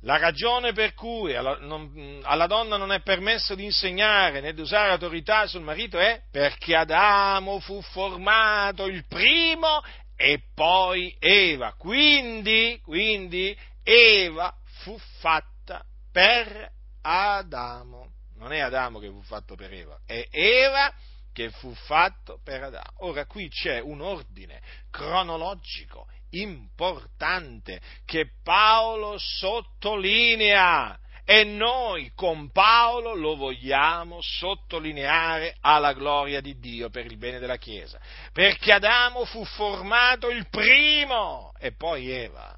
[0.00, 4.60] La ragione per cui alla, non, alla, donna non è permesso di insegnare né di
[4.60, 9.82] usare autorità sul marito è perché Adamo fu formato il primo
[10.14, 11.74] e poi Eva.
[11.74, 16.70] Quindi, quindi Eva fu fatta per
[17.02, 18.12] Adamo.
[18.36, 20.92] Non è Adamo che fu fatto per Eva, è Eva
[21.32, 22.92] che fu fatto per Adamo.
[22.98, 30.98] Ora qui c'è un ordine cronologico importante che Paolo sottolinea.
[31.28, 37.56] E noi con Paolo lo vogliamo sottolineare alla gloria di Dio per il bene della
[37.56, 37.98] Chiesa,
[38.32, 42.56] perché Adamo fu formato il primo e poi Eva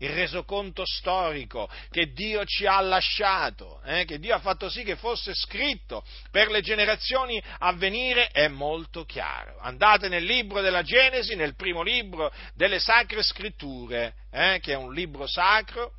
[0.00, 4.96] il resoconto storico che Dio ci ha lasciato, eh, che Dio ha fatto sì che
[4.96, 9.58] fosse scritto per le generazioni a venire, è molto chiaro.
[9.60, 14.92] Andate nel libro della Genesi, nel primo libro delle Sacre Scritture, eh, che è un
[14.92, 15.92] libro sacro,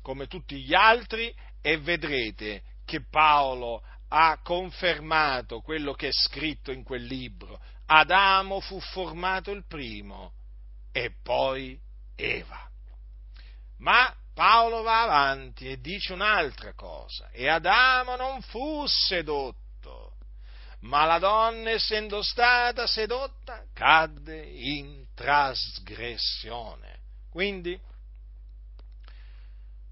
[0.00, 6.82] come tutti gli altri, e vedrete che Paolo ha confermato quello che è scritto in
[6.82, 7.60] quel libro.
[7.86, 10.32] Adamo fu formato il primo
[10.92, 11.78] e poi
[12.16, 12.71] Eva.
[13.82, 17.30] Ma Paolo va avanti e dice un'altra cosa.
[17.32, 20.14] E Adamo non fu sedotto,
[20.80, 27.00] ma la donna, essendo stata sedotta, cadde in trasgressione.
[27.28, 27.78] Quindi,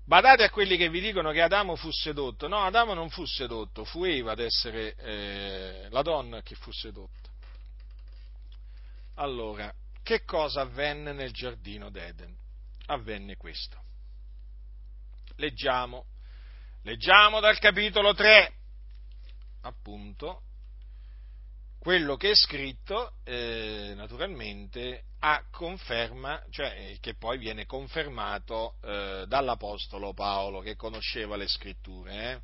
[0.05, 2.47] badate a quelli che vi dicono che Adamo fu sedotto.
[2.47, 7.29] No, Adamo non fu sedotto, fu Eva ad essere eh, la donna che fu sedotta.
[9.17, 9.73] Allora,
[10.05, 12.37] che cosa avvenne nel giardino d'Eden?
[12.91, 13.79] Avvenne questo.
[15.37, 16.07] Leggiamo,
[16.83, 18.53] leggiamo dal capitolo 3,
[19.63, 20.43] appunto,
[21.79, 30.13] quello che è scritto eh, naturalmente a conferma, cioè che poi viene confermato eh, dall'Apostolo
[30.13, 32.33] Paolo che conosceva le scritture.
[32.33, 32.41] Eh.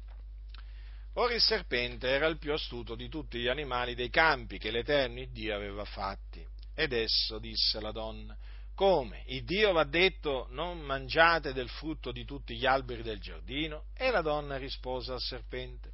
[1.14, 5.24] Ora il serpente era il più astuto di tutti gli animali dei campi che l'Eterno
[5.30, 6.46] Dio aveva fatti.
[6.74, 8.36] Ed esso disse alla donna,
[8.76, 9.22] come?
[9.28, 13.86] Il Dio va detto non mangiate del frutto di tutti gli alberi del giardino?
[13.96, 15.92] E la donna rispose al serpente,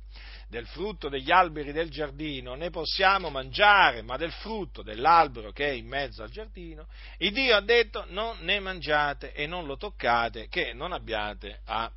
[0.48, 5.72] del frutto degli alberi del giardino ne possiamo mangiare, ma del frutto dell'albero che è
[5.72, 10.48] in mezzo al giardino, il Dio ha detto non ne mangiate e non lo toccate,
[10.48, 11.90] che non abbiate a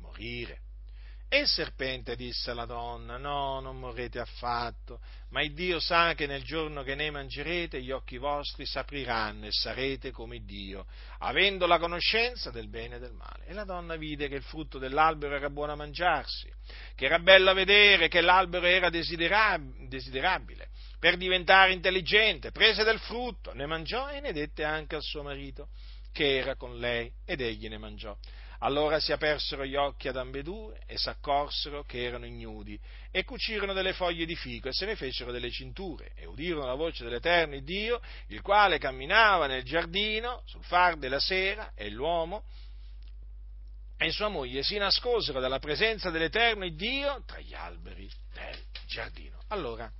[0.00, 0.60] morire.
[1.30, 6.26] E il serpente disse alla donna, no, non morrete affatto, ma il Dio sa che
[6.26, 10.86] nel giorno che ne mangerete gli occhi vostri s'apriranno e sarete come Dio,
[11.18, 13.44] avendo la conoscenza del bene e del male.
[13.44, 16.50] E la donna vide che il frutto dell'albero era buono a mangiarsi,
[16.94, 23.52] che era bello a vedere, che l'albero era desiderabile per diventare intelligente, prese del frutto,
[23.52, 25.68] ne mangiò e ne dette anche al suo marito,
[26.10, 28.16] che era con lei, ed egli ne mangiò.
[28.60, 32.78] Allora si apersero gli occhi ad ambedue e s'accorsero che erano ignudi
[33.12, 36.74] e cucirono delle foglie di fico e se ne fecero delle cinture e udirono la
[36.74, 42.44] voce dell'Eterno Dio, il quale camminava nel giardino sul far della sera e l'uomo
[43.96, 49.40] e sua moglie si nascosero dalla presenza dell'Eterno Dio tra gli alberi del giardino.
[49.48, 49.90] Allora,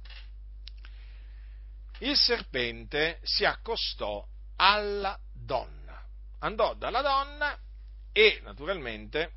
[2.01, 6.01] il serpente si accostò alla donna,
[6.41, 7.57] andò dalla donna
[8.13, 9.33] e naturalmente,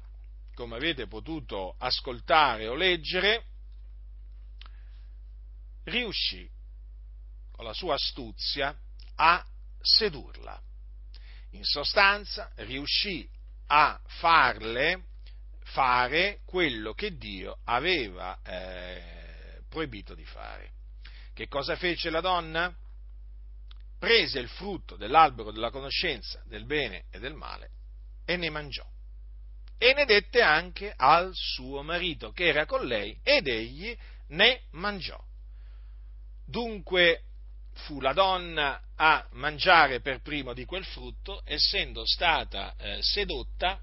[0.54, 3.46] come avete potuto ascoltare o leggere,
[5.86, 6.50] riuscì
[7.52, 8.76] con la sua astuzia
[9.16, 9.46] a
[9.80, 10.62] sedurla.
[11.52, 13.28] In sostanza riuscì
[13.68, 15.06] a farle
[15.64, 20.74] fare quello che Dio aveva eh, proibito di fare.
[21.34, 22.76] Che cosa fece la donna?
[23.98, 27.70] Prese il frutto dell'albero della conoscenza del bene e del male
[28.32, 28.86] e ne mangiò.
[29.78, 35.22] E ne dette anche al suo marito che era con lei ed egli ne mangiò.
[36.46, 37.24] Dunque
[37.74, 43.82] fu la donna a mangiare per primo di quel frutto, essendo stata eh, sedotta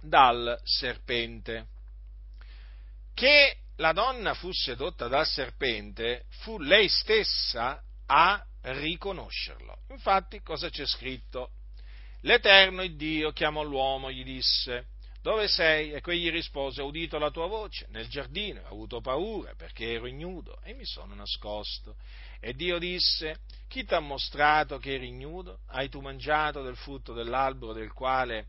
[0.00, 1.68] dal serpente.
[3.14, 9.78] Che la donna fu sedotta dal serpente fu lei stessa a riconoscerlo.
[9.90, 11.50] Infatti, cosa c'è scritto?
[12.24, 14.86] L'Eterno Dio chiamò l'uomo e gli disse,
[15.20, 15.92] dove sei?
[15.92, 20.06] E quegli rispose, ho udito la tua voce nel giardino, ho avuto paura perché ero
[20.06, 21.96] ignudo e mi sono nascosto.
[22.40, 25.60] E Dio disse, chi ti ha mostrato che eri ignudo?
[25.66, 28.46] Hai tu mangiato del frutto dell'albero del quale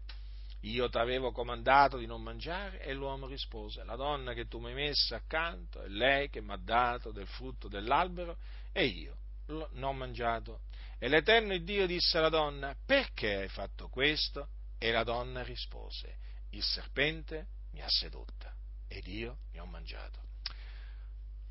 [0.61, 2.79] io ti avevo comandato di non mangiare?
[2.79, 6.53] E l'uomo rispose, la donna che tu mi hai messa accanto è lei che mi
[6.53, 8.37] ha dato del frutto dell'albero
[8.71, 9.17] e io
[9.47, 10.61] non ho mangiato.
[10.97, 14.49] E l'Eterno Dio disse alla donna, perché hai fatto questo?
[14.77, 16.17] E la donna rispose,
[16.51, 18.53] il serpente mi ha sedotta
[18.87, 20.19] ed io ne ho mangiato.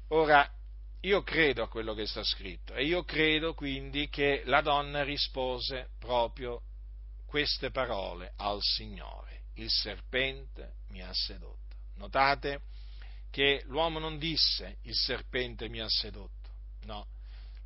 [0.09, 0.49] Ora,
[1.01, 5.91] io credo a quello che sta scritto e io credo quindi che la donna rispose
[5.99, 6.63] proprio
[7.27, 9.43] queste parole al Signore.
[9.55, 11.77] Il serpente mi ha sedotto.
[11.97, 12.63] Notate
[13.31, 16.51] che l'uomo non disse il serpente mi ha sedotto,
[16.85, 17.07] no.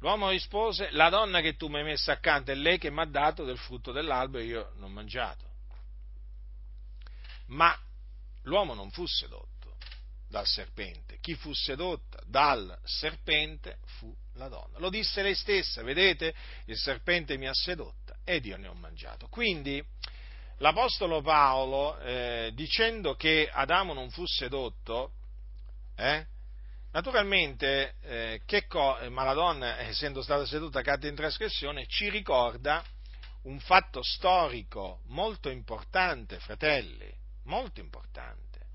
[0.01, 3.05] L'uomo rispose la donna che tu mi hai messa accanto è lei che mi ha
[3.05, 5.47] dato del frutto dell'albero e io non ho mangiato.
[7.47, 7.77] Ma
[8.43, 9.77] l'uomo non fu sedotto
[10.29, 11.19] dal serpente.
[11.21, 14.79] Chi fu sedotta dal serpente fu la donna.
[14.79, 16.35] Lo disse lei stessa, vedete?
[16.67, 19.27] Il serpente mi ha sedotta ed io ne ho mangiato.
[19.29, 19.85] Quindi
[20.59, 25.13] l'Apostolo Paolo, eh, dicendo che Adamo non fu sedotto,
[25.97, 26.27] eh,
[26.93, 32.85] naturalmente, eh, che co- ma la donna, essendo stata seduta, cadde in trasgressione, ci ricorda
[33.43, 37.11] un fatto storico molto importante, fratelli,
[37.45, 38.67] molto importante,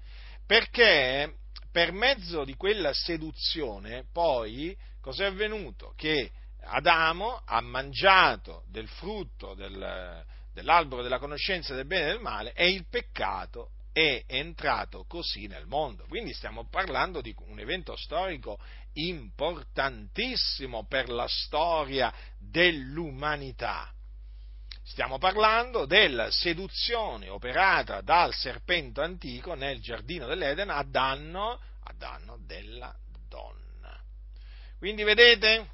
[0.46, 1.38] perché
[1.72, 5.94] per mezzo di quella seduzione poi cos'è avvenuto?
[5.96, 6.32] Che
[6.66, 12.70] Adamo ha mangiato del frutto del, dell'albero della conoscenza del bene e del male e
[12.70, 16.06] il peccato è entrato così nel mondo.
[16.08, 18.60] Quindi stiamo parlando di un evento storico
[18.94, 23.90] importantissimo per la storia dell'umanità.
[24.84, 31.52] Stiamo parlando della seduzione operata dal serpente antico nel giardino dell'Eden a danno,
[31.84, 32.94] a danno della
[33.30, 33.98] donna.
[34.78, 35.70] Quindi vedete,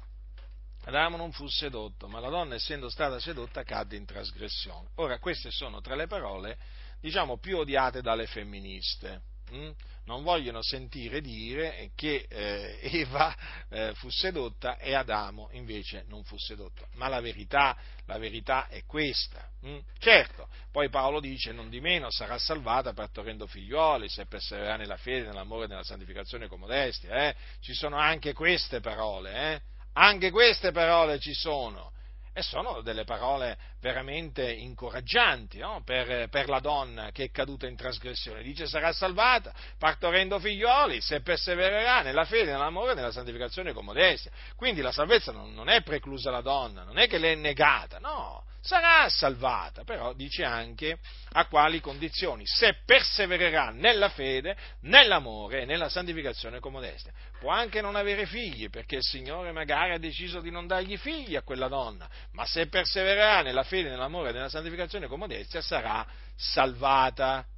[0.84, 4.88] Adamo non fu sedotto, ma la donna, essendo stata sedotta, cadde in trasgressione.
[4.96, 6.56] Ora, queste sono tra le parole,
[7.00, 9.28] diciamo, più odiate dalle femministe.
[9.50, 9.70] Hm?
[10.04, 13.34] Non vogliono sentire dire che eh, Eva
[13.68, 16.88] eh, fu sedotta e Adamo invece non fu sedotto.
[16.94, 17.76] Ma la verità,
[18.06, 19.48] la verità è questa.
[19.62, 19.78] Hm?
[19.98, 25.26] Certo, poi Paolo dice, non di meno sarà salvata partorendo figlioli, se persevererà nella fede,
[25.26, 27.28] nell'amore e nella santificazione con modestia.
[27.28, 27.34] Eh?
[27.60, 29.60] Ci sono anche queste parole, eh?
[29.94, 31.92] Anche queste parole ci sono
[32.32, 35.82] e sono delle parole veramente incoraggianti no?
[35.84, 38.42] per, per, la donna che è caduta in trasgressione.
[38.42, 44.30] Dice sarà salvata partorendo figlioli se persevererà nella fede, nell'amore e nella santificazione con modestia.
[44.54, 47.98] Quindi la salvezza non, non è preclusa alla donna, non è che le è negata,
[47.98, 50.98] no, sarà salvata, però dice anche
[51.32, 57.12] a quali condizioni, se persevererà nella fede, nell'amore e nella santificazione con modestia.
[57.38, 61.36] Può anche non avere figli, perché il Signore magari ha deciso di non dargli figli
[61.36, 65.98] a quella donna, ma se persevererà nella fede, nell'amore e nella santificazione con modestia sarà
[66.00, 66.29] salvata.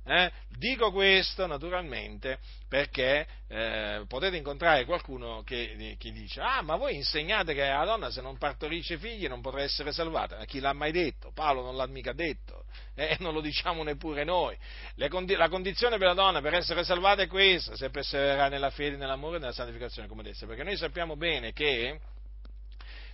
[0.05, 0.33] Eh?
[0.59, 7.55] Dico questo naturalmente perché eh, potete incontrare qualcuno che, che, dice: Ah, ma voi insegnate
[7.55, 10.39] che la donna se non partorisce figli non potrà essere salvata.
[10.39, 11.31] Ma chi l'ha mai detto?
[11.33, 12.65] Paolo non l'ha mica detto,
[12.97, 13.17] eh?
[13.21, 14.59] non lo diciamo neppure noi.
[15.09, 18.97] Condi- la condizione per la donna per essere salvata è questa: se persevererà nella fede,
[18.97, 20.47] nell'amore e nella santificazione, come disse.
[20.47, 22.01] Perché noi sappiamo bene che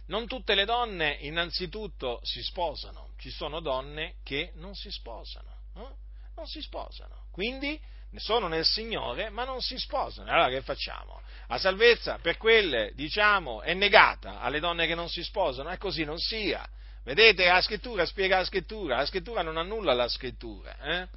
[0.06, 5.57] non tutte le donne innanzitutto si sposano, ci sono donne che non si sposano.
[5.78, 6.06] Eh?
[6.36, 7.26] non si sposano.
[7.32, 7.80] Quindi
[8.16, 10.30] sono nel Signore, ma non si sposano.
[10.30, 11.20] Allora che facciamo?
[11.48, 16.04] La salvezza per quelle, diciamo, è negata alle donne che non si sposano, e così
[16.04, 16.66] non sia.
[17.04, 20.76] Vedete, la scrittura spiega la scrittura, la scrittura non annulla la scrittura.
[20.78, 21.08] Eh?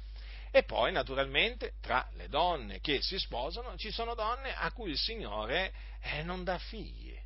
[0.50, 4.98] E poi, naturalmente, tra le donne che si sposano, ci sono donne a cui il
[4.98, 7.18] Signore eh, non dà figli.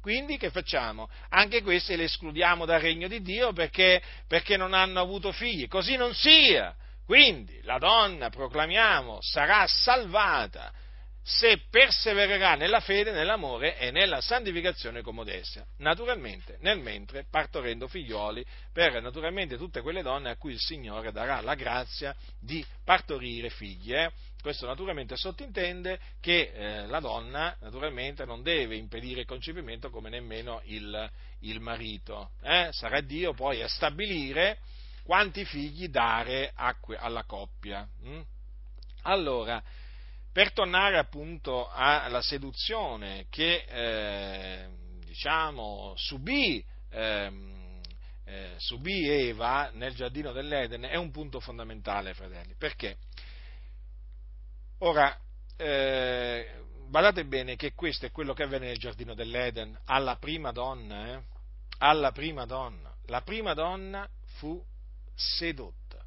[0.00, 1.08] Quindi che facciamo?
[1.30, 5.66] Anche queste le escludiamo dal regno di Dio perché, perché non hanno avuto figli.
[5.66, 6.76] Così non sia.
[7.04, 10.72] Quindi la donna, proclamiamo, sarà salvata
[11.26, 15.64] se persevererà nella fede, nell'amore e nella santificazione con modestia.
[15.78, 21.40] Naturalmente, nel mentre partorendo figlioli per naturalmente tutte quelle donne a cui il Signore darà
[21.40, 23.94] la grazia di partorire figli.
[23.94, 24.10] Eh?
[24.42, 30.60] Questo naturalmente sottintende che eh, la donna naturalmente non deve impedire il concepimento come nemmeno
[30.64, 32.32] il, il marito.
[32.42, 32.68] Eh?
[32.70, 34.58] Sarà Dio poi a stabilire
[35.04, 37.86] quanti figli dare alla coppia.
[38.06, 38.20] Mm?
[39.02, 39.62] Allora,
[40.32, 44.68] per tornare appunto alla seduzione che eh,
[45.04, 47.32] diciamo subì, eh,
[48.24, 52.54] eh, subì, Eva nel giardino dell'Eden è un punto fondamentale, fratelli.
[52.58, 52.96] Perché?
[54.78, 55.16] Ora,
[55.56, 61.12] eh, badate bene che questo è quello che avvenne nel giardino dell'Eden alla prima donna,
[61.12, 61.22] eh?
[61.78, 62.92] alla prima donna.
[63.06, 64.60] La prima donna fu
[65.14, 66.04] sedotta.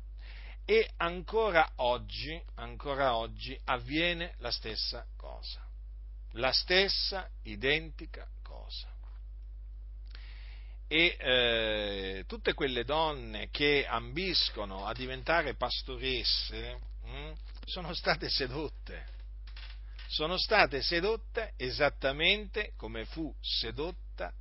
[0.66, 5.66] E ancora oggi, ancora oggi avviene la stessa cosa,
[6.32, 8.94] la stessa identica cosa.
[10.90, 17.34] E eh, tutte quelle donne che ambiscono a diventare pastoresse mh, hm,
[17.66, 19.16] sono state sedotte.
[20.08, 24.34] Sono state sedotte esattamente come fu sedotta.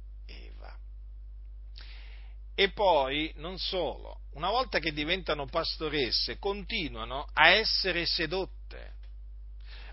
[2.58, 8.94] E poi, non solo, una volta che diventano pastoresse, continuano a essere sedotte.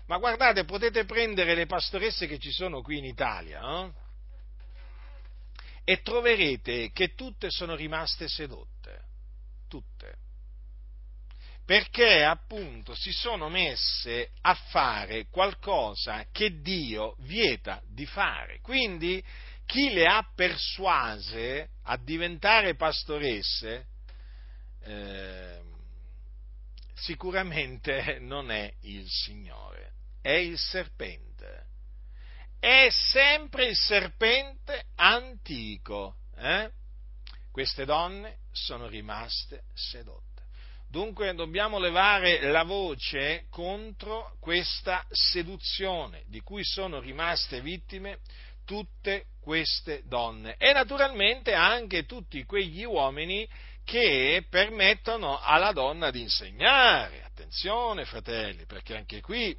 [0.06, 3.92] Ma guardate, potete prendere le pastoresse che ci sono qui in Italia eh?
[5.84, 9.02] e troverete che tutte sono rimaste sedotte.
[9.68, 10.16] Tutte.
[11.66, 18.60] Perché appunto si sono messe a fare qualcosa che Dio vieta di fare.
[18.60, 19.22] Quindi
[19.66, 23.86] chi le ha persuase a diventare pastoresse
[24.82, 25.60] eh,
[26.94, 31.22] sicuramente non è il Signore, è il serpente.
[32.58, 36.16] È sempre il serpente antico.
[36.36, 36.70] Eh?
[37.50, 40.42] Queste donne sono rimaste sedotte.
[40.88, 48.20] Dunque dobbiamo levare la voce contro questa seduzione di cui sono rimaste vittime
[48.64, 53.46] tutte queste donne e naturalmente anche tutti quegli uomini
[53.84, 57.22] che permettono alla donna di insegnare.
[57.22, 59.54] Attenzione, fratelli, perché anche qui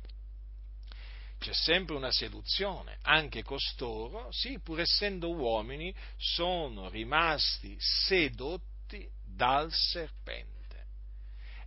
[1.38, 2.98] c'è sempre una seduzione.
[3.04, 10.55] Anche costoro, sì, pur essendo uomini, sono rimasti sedotti dal serpente.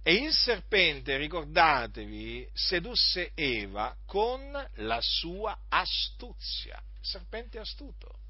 [0.08, 4.40] E il serpente, ricordatevi, sedusse Eva con
[4.76, 6.82] la sua astuzia.
[6.98, 8.20] Serpente astuto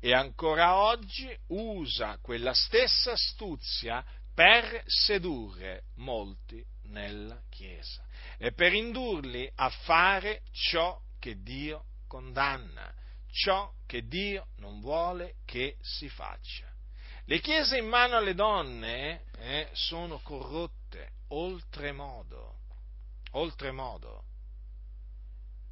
[0.00, 9.50] e ancora oggi usa quella stessa astuzia per sedurre molti nella Chiesa e per indurli
[9.54, 12.92] a fare ciò che Dio condanna,
[13.30, 16.73] ciò che Dio non vuole che si faccia.
[17.26, 22.58] Le chiese in mano alle donne eh, sono corrotte oltremodo,
[23.30, 24.24] oltremodo.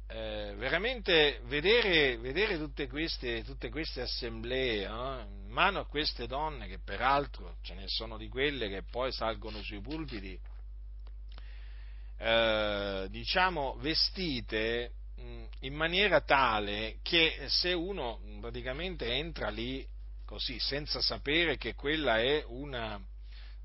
[0.07, 6.67] Eh, veramente vedere, vedere tutte, queste, tutte, queste, assemblee eh, in mano a queste donne,
[6.67, 10.39] che peraltro ce ne sono di quelle che poi salgono sui pulpiti,
[12.17, 19.87] eh, diciamo vestite mh, in maniera tale che se uno praticamente entra lì
[20.33, 22.99] così senza sapere che quella è una,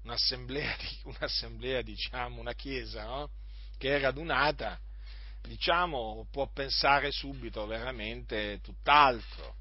[0.03, 3.31] un'assemblea, un'assemblea, diciamo, una chiesa no?
[3.79, 4.79] che è radunata
[5.41, 9.57] diciamo, può pensare subito veramente tutt'altro.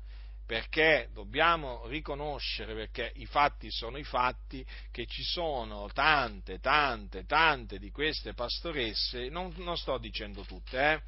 [0.45, 7.79] perché dobbiamo riconoscere, perché i fatti sono i fatti, che ci sono tante, tante, tante
[7.79, 11.01] di queste pastoresse, non, non sto dicendo tutte, eh,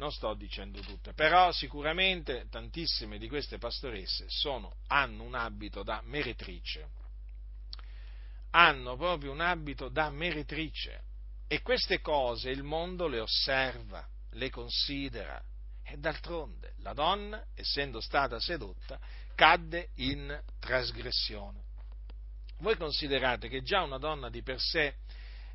[0.00, 6.00] non sto dicendo tutte, però sicuramente tantissime di queste pastoresse sono, hanno un abito da
[6.02, 6.88] meretrice,
[8.52, 11.02] hanno proprio un abito da meretrice.
[11.46, 15.42] E queste cose il mondo le osserva, le considera.
[15.82, 18.98] E d'altronde la donna, essendo stata sedotta,
[19.34, 21.62] cadde in trasgressione.
[22.60, 24.94] Voi considerate che già una donna di per sé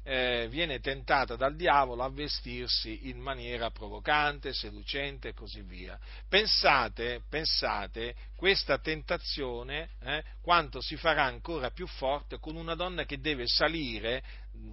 [0.08, 6.00] eh, viene tentata dal diavolo a vestirsi in maniera provocante, seducente e così via.
[6.30, 13.20] Pensate, pensate questa tentazione eh, quanto si farà ancora più forte con una donna che
[13.20, 14.24] deve salire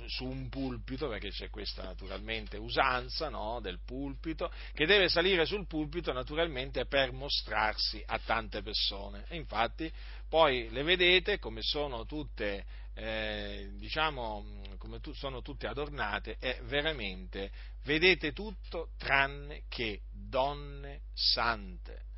[0.06, 5.66] su un pulpito, perché c'è questa naturalmente usanza no, del pulpito, che deve salire sul
[5.66, 9.24] pulpito naturalmente per mostrarsi a tante persone.
[9.28, 9.90] E infatti
[10.28, 12.64] poi le vedete come sono tutte,
[12.94, 14.44] eh, diciamo,
[14.78, 17.50] come tu, sono tutte adornate e veramente
[17.84, 22.10] vedete tutto tranne che donne sante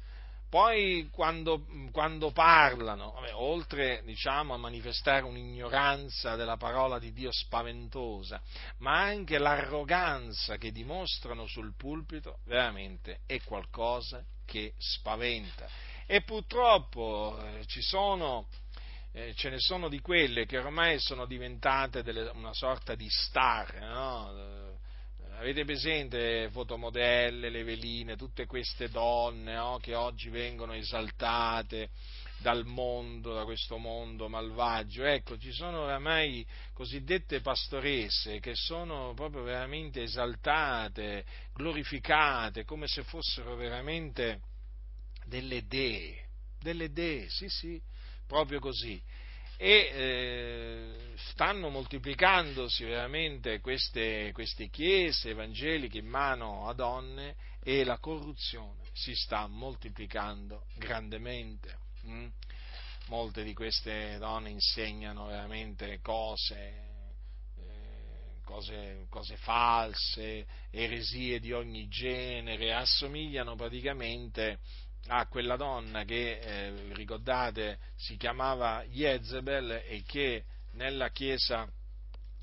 [0.55, 8.41] poi quando, quando parlano, vabbè, oltre diciamo, a manifestare un'ignoranza della parola di Dio spaventosa,
[8.79, 15.67] ma anche l'arroganza che dimostrano sul pulpito, veramente è qualcosa che spaventa.
[16.07, 18.47] E purtroppo eh, ci sono,
[19.17, 23.79] eh, ce ne sono di quelle che ormai sono diventate delle, una sorta di star,
[23.81, 24.83] no?
[25.37, 31.91] avete presente fotomodelle, le veline, tutte queste donne no, che oggi vengono esaltate
[32.39, 35.05] dal mondo, da questo mondo malvagio.
[35.05, 43.55] Ecco, ci sono oramai cosiddette pastoresse che sono proprio veramente esaltate, glorificate, come se fossero
[43.55, 44.41] veramente
[45.25, 47.81] delle dee, delle dee, sì sì,
[48.27, 49.01] proprio così
[49.57, 57.99] e eh, stanno moltiplicandosi veramente queste, queste, chiese evangeliche in mano a donne e la
[57.99, 61.79] corruzione si sta moltiplicando grandemente.
[62.07, 62.27] Mm?
[63.07, 66.57] Molte di queste donne insegnano veramente cose,
[67.57, 74.59] eh, cose, cose false, eresie di ogni genere, assomigliano praticamente
[75.09, 81.69] a quella donna che, eh, ricordate, si chiamava Jezebel e che nella chiesa,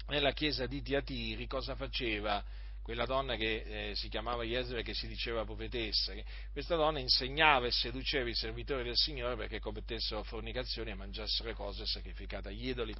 [0.07, 2.43] nella chiesa di Tiatiri cosa faceva?
[2.83, 6.13] Quella donna che eh, si chiamava Jezebel, che si diceva profetessa,
[6.51, 11.85] questa donna insegnava e seduceva i servitori del Signore perché commettessero fornicazioni e mangiassero cose
[11.85, 12.93] sacrificate agli idoli.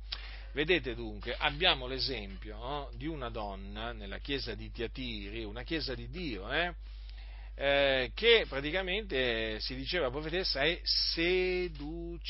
[0.53, 6.09] Vedete dunque, abbiamo l'esempio no, di una donna nella chiesa di Tiatiri, una chiesa di
[6.09, 6.76] Dio, eh,
[7.62, 12.28] eh, che praticamente si diceva profetessa e seduceva.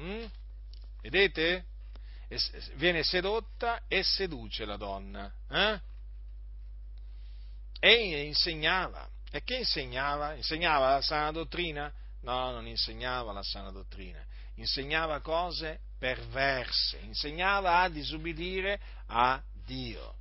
[0.00, 0.24] Mm?
[1.00, 1.64] Vedete?
[2.74, 5.32] viene sedotta e seduce la donna.
[5.50, 5.80] Eh?
[7.80, 9.08] E insegnava.
[9.30, 10.34] E che insegnava?
[10.34, 11.90] Insegnava la sana dottrina?
[12.20, 14.22] No, non insegnava la sana dottrina.
[14.56, 16.98] Insegnava cose perverse.
[16.98, 20.16] Insegnava a disubbidire a Dio.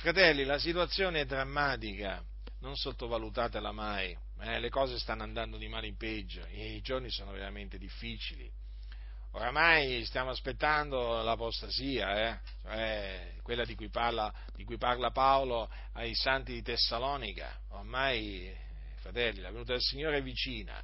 [0.00, 2.24] Fratelli, la situazione è drammatica
[2.60, 7.32] non sottovalutatela mai, eh, le cose stanno andando di male in peggio, i giorni sono
[7.32, 8.50] veramente difficili.
[9.32, 12.40] Oramai stiamo aspettando l'apostasia, eh?
[12.62, 17.60] cioè quella di cui, parla, di cui, parla, Paolo ai santi di Tessalonica.
[17.68, 18.52] Ormai,
[18.96, 20.82] fratelli, la venuta del Signore è vicina.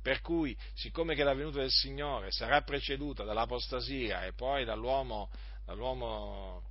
[0.00, 5.28] Per cui, siccome che la venuta del Signore sarà preceduta dall'apostasia e poi dall'uomo,
[5.64, 6.67] dall'uomo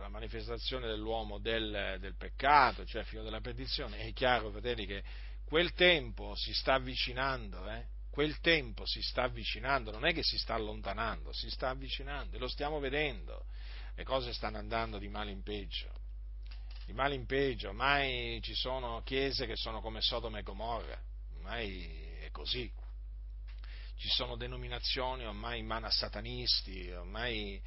[0.00, 5.02] la manifestazione dell'uomo del, del peccato, cioè figlio della perdizione, è chiaro, fratelli, che
[5.44, 7.86] quel tempo si sta avvicinando, eh?
[8.10, 12.38] quel tempo si sta avvicinando, non è che si sta allontanando, si sta avvicinando e
[12.38, 13.46] lo stiamo vedendo,
[13.94, 15.92] le cose stanno andando di male in peggio,
[16.86, 20.98] di male in peggio, ormai ci sono chiese che sono come Sodoma e Gomorra,
[21.34, 22.72] ormai è così,
[23.98, 27.60] ci sono denominazioni ormai in mano a satanisti, ormai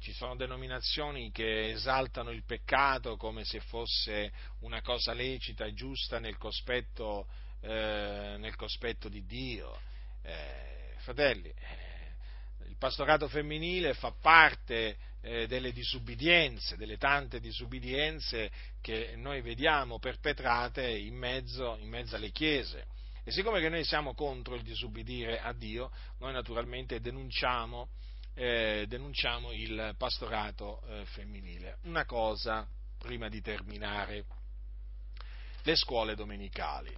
[0.00, 6.18] ci sono denominazioni che esaltano il peccato come se fosse una cosa lecita e giusta
[6.18, 7.26] nel cospetto,
[7.60, 9.78] eh, nel cospetto di Dio.
[10.22, 18.50] Eh, fratelli, eh, il pastorato femminile fa parte eh, delle disubbidienze, delle tante disubbidienze
[18.80, 22.86] che noi vediamo perpetrate in mezzo, in mezzo alle chiese.
[23.22, 27.90] E siccome che noi siamo contro il disubbidire a Dio, noi naturalmente denunciamo
[28.34, 31.78] eh, denunciamo il pastorato eh, femminile.
[31.82, 32.66] Una cosa
[32.98, 34.24] prima di terminare,
[35.62, 36.94] le scuole domenicali.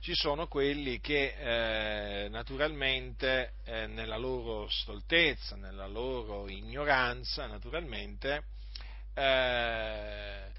[0.00, 8.44] ci sono quelli che eh, naturalmente eh, nella loro stoltezza, nella loro ignoranza, naturalmente,
[9.14, 10.50] eh,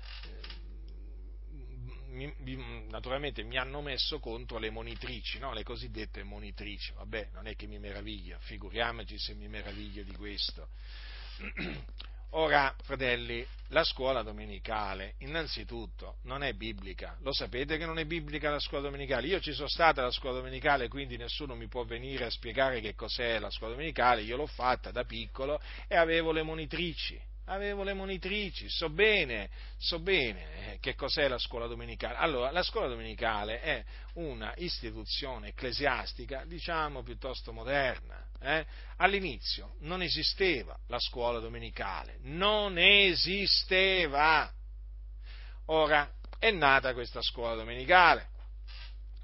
[2.13, 5.53] mi, mi, naturalmente mi hanno messo contro le monitrici, no?
[5.53, 6.93] le cosiddette monitrici.
[6.93, 10.69] Vabbè, non è che mi meraviglio, figuriamoci se mi meraviglio di questo.
[12.35, 17.15] Ora, fratelli, la scuola domenicale, innanzitutto, non è biblica.
[17.21, 19.27] Lo sapete che non è biblica la scuola domenicale?
[19.27, 22.95] Io ci sono stata alla scuola domenicale, quindi nessuno mi può venire a spiegare che
[22.95, 24.23] cos'è la scuola domenicale.
[24.23, 29.99] Io l'ho fatta da piccolo e avevo le monitrici avevo le monitrici, so bene, so
[29.99, 32.15] bene eh, che cos'è la scuola domenicale.
[32.17, 33.83] Allora, la scuola domenicale è
[34.13, 38.25] una istituzione ecclesiastica, diciamo, piuttosto moderna.
[38.39, 38.65] Eh?
[38.97, 44.51] All'inizio non esisteva la scuola domenicale, non esisteva.
[45.67, 48.31] Ora è nata questa scuola domenicale.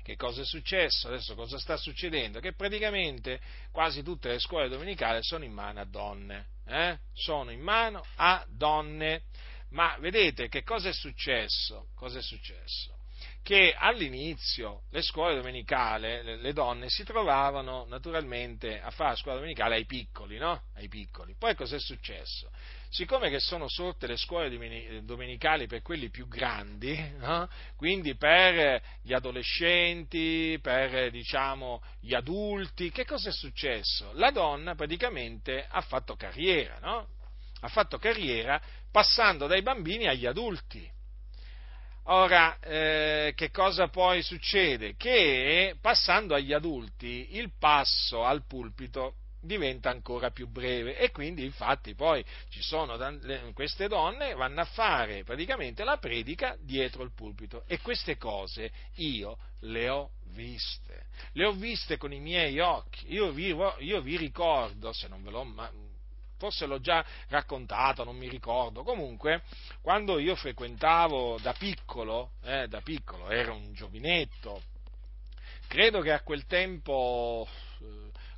[0.01, 1.07] Che cosa è successo?
[1.07, 2.39] Adesso cosa sta succedendo?
[2.39, 3.39] Che praticamente
[3.72, 8.45] quasi tutte le scuole domenicali sono in mano a donne eh, sono in mano a
[8.47, 9.24] donne.
[9.72, 11.89] Ma vedete che cosa è successo?
[11.95, 12.97] Cosa è successo?
[13.43, 19.38] Che all'inizio le scuole domenicali, le, le donne si trovavano naturalmente a fare la scuola
[19.38, 20.63] domenicale ai piccoli, no?
[20.76, 21.36] Ai piccoli.
[21.38, 22.49] Poi cosa è successo?
[22.89, 24.49] Siccome che sono sorte le scuole
[25.03, 27.47] domenicali per quelli più grandi, no?
[27.75, 34.11] quindi per gli adolescenti, per diciamo, gli adulti, che cosa è successo?
[34.13, 37.07] La donna praticamente ha fatto carriera, no?
[37.61, 38.59] ha fatto carriera
[38.91, 40.97] passando dai bambini agli adulti.
[42.11, 44.95] Ora, eh, che cosa poi succede?
[44.95, 50.97] Che passando agli adulti il passo al pulpito diventa ancora più breve.
[50.97, 52.97] E quindi infatti poi ci sono
[53.53, 57.63] queste donne vanno a fare praticamente la predica dietro il pulpito.
[57.67, 63.31] E queste cose io le ho viste, le ho viste con i miei occhi, io
[63.31, 65.69] vi, io vi ricordo, se non ve l'ho ma,
[66.37, 69.43] forse l'ho già raccontato, non mi ricordo, comunque
[69.81, 74.61] quando io frequentavo da piccolo, eh, da piccolo, ero un giovinetto,
[75.67, 77.47] credo che a quel tempo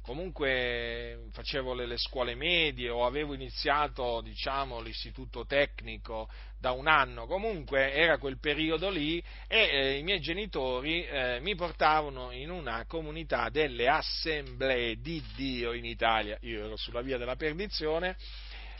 [0.01, 6.29] comunque facevo le, le, scuole medie o avevo iniziato diciamo, l'istituto tecnico
[6.59, 11.55] da un anno, comunque era quel periodo lì e eh, i miei genitori eh, mi
[11.55, 17.35] portavano in una comunità delle assemblee di Dio in Italia, io ero sulla via della
[17.35, 18.15] perdizione,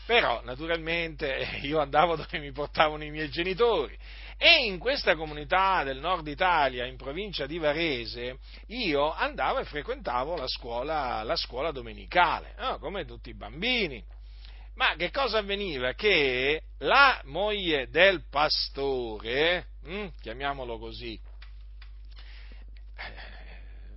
[0.06, 3.96] però naturalmente io andavo dove mi portavano i miei genitori
[4.36, 10.36] e in questa comunità del nord Italia, in provincia di Varese, io andavo e frequentavo
[10.36, 12.78] la scuola, la scuola domenicale, no?
[12.78, 14.02] come tutti i bambini.
[14.74, 15.92] Ma che cosa avveniva?
[15.92, 21.20] Che la moglie del pastore, hm, chiamiamolo così,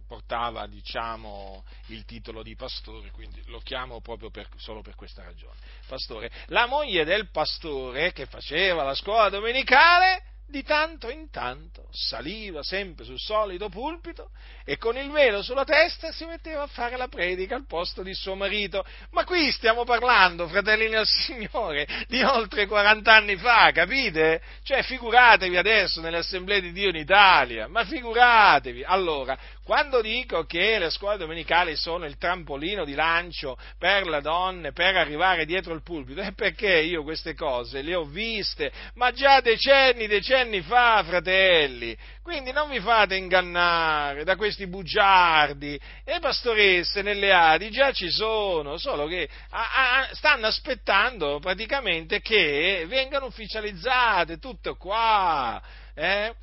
[0.07, 5.55] portava diciamo, il titolo di pastore, quindi lo chiamo proprio per, solo per questa ragione.
[5.87, 6.31] Pastore.
[6.47, 13.03] La moglie del pastore che faceva la scuola domenicale di tanto in tanto saliva sempre
[13.03, 14.29] sul solito pulpito
[14.63, 18.13] e con il velo sulla testa si metteva a fare la predica al posto di
[18.13, 18.85] suo marito.
[19.11, 24.41] Ma qui stiamo parlando, fratelli del Signore, di oltre 40 anni fa, capite?
[24.63, 28.83] Cioè, figuratevi adesso nelle assemblee di Dio in Italia, ma figuratevi.
[28.83, 34.73] Allora, quando dico che le scuole domenicali sono il trampolino di lancio per le donne
[34.73, 39.41] per arrivare dietro il pulpito, è perché io queste cose le ho viste, ma già
[39.41, 41.97] decenni, decenni fa, fratelli.
[42.21, 45.79] Quindi non vi fate ingannare da questi bugiardi.
[46.03, 52.85] Le pastoresse nelle Adi già ci sono, solo che a, a, stanno aspettando praticamente che
[52.87, 55.59] vengano ufficializzate, tutto qua.
[55.95, 56.35] Eh?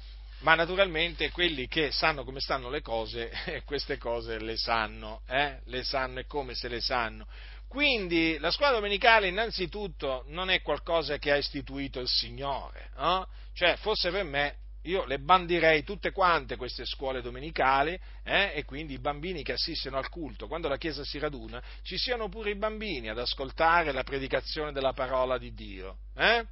[0.43, 3.30] Ma naturalmente quelli che sanno come stanno le cose,
[3.64, 5.61] queste cose le sanno, eh?
[5.64, 7.26] le sanno e come se le sanno.
[7.68, 13.26] Quindi la scuola domenicale innanzitutto non è qualcosa che ha istituito il Signore, no?
[13.55, 18.53] cioè fosse per me io le bandirei tutte quante queste scuole domenicali eh?
[18.55, 22.28] e quindi i bambini che assistono al culto, quando la Chiesa si raduna, ci siano
[22.28, 25.99] pure i bambini ad ascoltare la predicazione della parola di Dio.
[26.16, 26.45] Eh?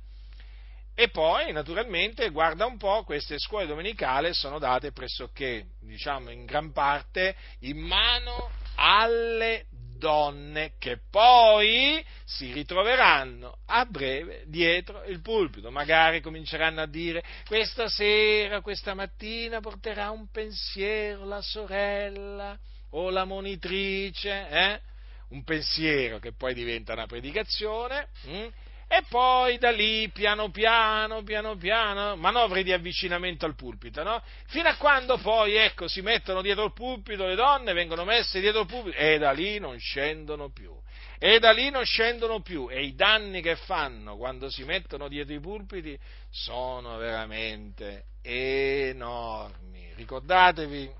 [0.95, 6.73] E poi, naturalmente, guarda un po', queste scuole domenicali sono date pressoché, diciamo, in gran
[6.73, 9.67] parte in mano alle
[10.01, 17.89] donne che poi si ritroveranno a breve dietro il pulpito, magari cominceranno a dire questa
[17.89, 22.59] sera, questa mattina porterà un pensiero la sorella
[22.91, 24.81] o la monitrice, eh?
[25.29, 28.09] un pensiero che poi diventa una predicazione.
[28.23, 28.47] Hm?
[28.93, 34.21] E poi da lì piano piano, piano piano, manovre di avvicinamento al pulpito, no?
[34.49, 38.63] Fino a quando poi, ecco, si mettono dietro il pulpito, le donne vengono messe dietro
[38.63, 40.77] il pulpito e da lì non scendono più.
[41.21, 45.35] E da lì non scendono più e i danni che fanno quando si mettono dietro
[45.35, 45.97] i pulpiti
[46.29, 49.93] sono veramente enormi.
[49.95, 50.91] Ricordatevi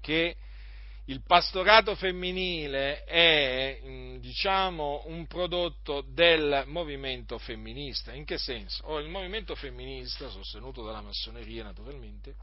[0.00, 0.36] che
[1.10, 8.12] il pastorato femminile è, mm, diciamo, un prodotto del movimento femminista.
[8.12, 8.84] In che senso?
[8.86, 12.36] Oh, il movimento femminista, sostenuto dalla massoneria naturalmente,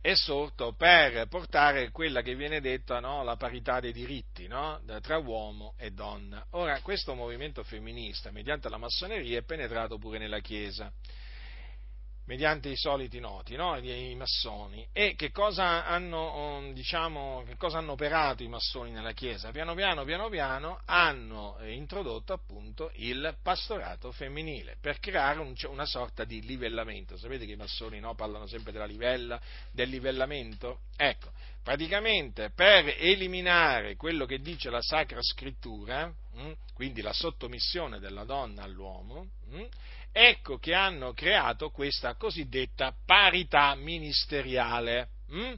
[0.00, 5.18] è sorto per portare quella che viene detta no, la parità dei diritti no, tra
[5.18, 6.46] uomo e donna.
[6.52, 10.90] Ora, questo movimento femminista, mediante la massoneria, è penetrato pure nella Chiesa
[12.28, 13.78] mediante i soliti noti, no?
[13.78, 14.86] i massoni.
[14.92, 19.50] E che cosa, hanno, um, diciamo, che cosa hanno operato i massoni nella Chiesa?
[19.50, 25.86] Piano piano, piano piano hanno eh, introdotto appunto il pastorato femminile per creare un, una
[25.86, 27.16] sorta di livellamento.
[27.16, 29.40] Sapete che i massoni no, parlano sempre della livella,
[29.72, 30.80] del livellamento?
[30.98, 31.30] Ecco,
[31.62, 38.64] praticamente per eliminare quello che dice la Sacra Scrittura, hm, quindi la sottomissione della donna
[38.64, 39.66] all'uomo, hm,
[40.12, 45.08] ecco che hanno creato questa cosiddetta parità ministeriale.
[45.30, 45.54] Hm?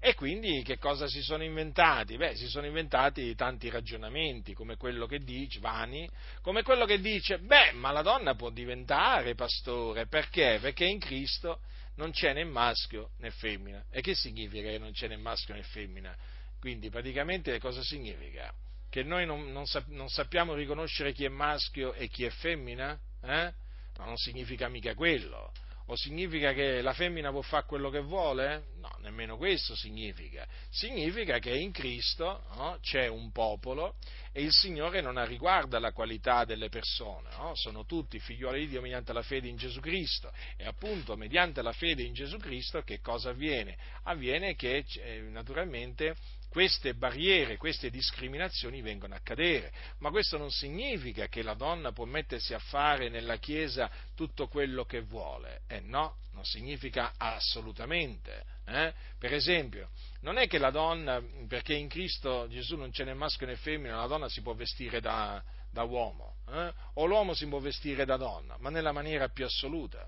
[0.00, 2.18] E quindi che cosa si sono inventati?
[2.18, 6.06] Beh, si sono inventati tanti ragionamenti, come quello che dice, vani,
[6.42, 10.58] come quello che dice, beh, ma la donna può diventare pastore, perché?
[10.60, 11.60] Perché in Cristo
[11.96, 13.82] non c'è né maschio né femmina.
[13.90, 16.14] E che significa che non c'è né maschio né femmina?
[16.60, 18.52] Quindi praticamente cosa significa?
[18.90, 22.98] Che noi non, non, non sappiamo riconoscere chi è maschio e chi è femmina?
[23.22, 23.52] Eh?
[23.98, 25.52] Ma non significa mica quello.
[25.88, 28.68] O significa che la femmina può fare quello che vuole?
[28.76, 30.46] No, nemmeno questo significa.
[30.70, 33.96] Significa che in Cristo no, c'è un popolo
[34.32, 37.54] e il Signore non ha riguardo alla qualità delle persone, no?
[37.54, 41.72] sono tutti figlioli di Dio mediante la fede in Gesù Cristo e appunto mediante la
[41.72, 43.76] fede in Gesù Cristo che cosa avviene?
[44.04, 46.16] Avviene che eh, naturalmente
[46.54, 52.04] queste barriere, queste discriminazioni vengono a cadere, ma questo non significa che la donna può
[52.04, 58.44] mettersi a fare nella Chiesa tutto quello che vuole, eh no, non significa assolutamente.
[58.66, 58.94] Eh?
[59.18, 59.90] Per esempio,
[60.20, 63.96] non è che la donna, perché in Cristo Gesù non c'è né maschio né femmina,
[63.96, 65.42] la donna si può vestire da,
[65.72, 66.72] da uomo, eh?
[66.94, 70.06] o l'uomo si può vestire da donna, ma nella maniera più assoluta.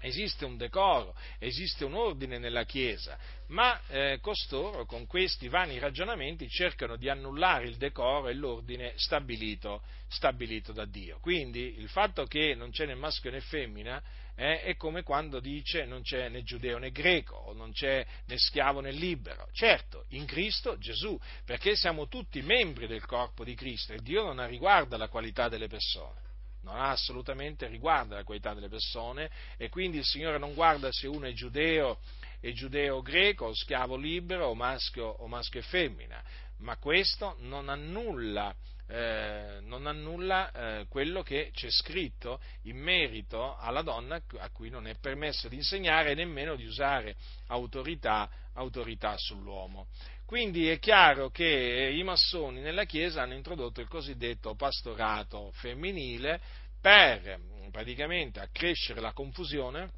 [0.00, 3.18] Esiste un decoro, esiste un ordine nella Chiesa,
[3.48, 9.82] ma eh, costoro con questi vani ragionamenti cercano di annullare il decoro e l'ordine stabilito,
[10.08, 11.18] stabilito da Dio.
[11.20, 14.00] Quindi il fatto che non c'è né maschio né femmina
[14.36, 18.38] eh, è come quando dice non c'è né giudeo né greco, o non c'è né
[18.38, 19.48] schiavo né libero.
[19.52, 24.38] Certo, in Cristo Gesù, perché siamo tutti membri del corpo di Cristo e Dio non
[24.38, 26.26] ha riguardo alla qualità delle persone
[26.68, 31.06] non ha assolutamente riguardo alla qualità delle persone e quindi il Signore non guarda se
[31.06, 31.98] uno è giudeo,
[32.40, 36.22] è giudeo greco, o schiavo libero, o maschio, o maschio e femmina,
[36.58, 38.54] ma questo non annulla,
[38.86, 44.86] eh, non annulla eh, quello che c'è scritto in merito alla donna a cui non
[44.86, 47.16] è permesso di insegnare e nemmeno di usare
[47.46, 49.86] autorità, autorità sull'uomo.
[50.28, 56.38] Quindi è chiaro che i massoni nella Chiesa hanno introdotto il cosiddetto pastorato femminile
[56.80, 59.90] per praticamente accrescere la confusione,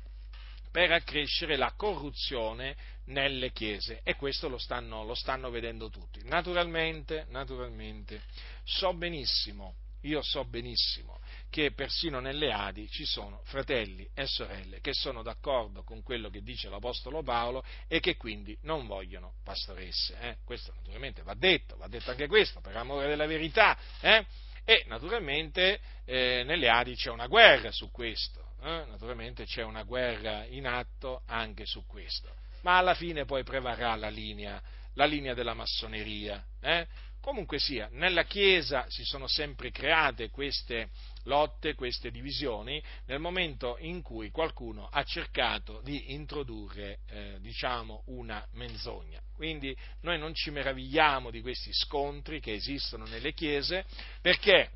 [0.71, 2.77] per accrescere la corruzione
[3.07, 6.21] nelle chiese e questo lo stanno, lo stanno vedendo tutti.
[6.25, 8.23] Naturalmente, naturalmente,
[8.65, 11.21] so benissimo, io so benissimo
[11.51, 16.43] che persino nelle Adi ci sono fratelli e sorelle che sono d'accordo con quello che
[16.43, 20.19] dice l'Apostolo Paolo e che quindi non vogliono pastoresse.
[20.21, 20.37] Eh?
[20.45, 23.77] Questo naturalmente va detto, va detto anche questo per amore della verità.
[24.01, 24.25] Eh?
[24.65, 28.85] E naturalmente eh, nelle Adi c'è una guerra su questo, eh?
[28.89, 34.09] naturalmente c'è una guerra in atto anche su questo, ma alla fine poi prevarrà la
[34.11, 34.61] linea,
[34.95, 36.45] la linea della massoneria.
[36.61, 36.87] Eh?
[37.21, 40.89] Comunque sia, nella Chiesa si sono sempre create queste
[41.31, 48.45] lotte, queste divisioni, nel momento in cui qualcuno ha cercato di introdurre, eh, diciamo, una
[48.55, 49.21] menzogna.
[49.33, 53.85] Quindi noi non ci meravigliamo di questi scontri che esistono nelle chiese,
[54.21, 54.71] perché?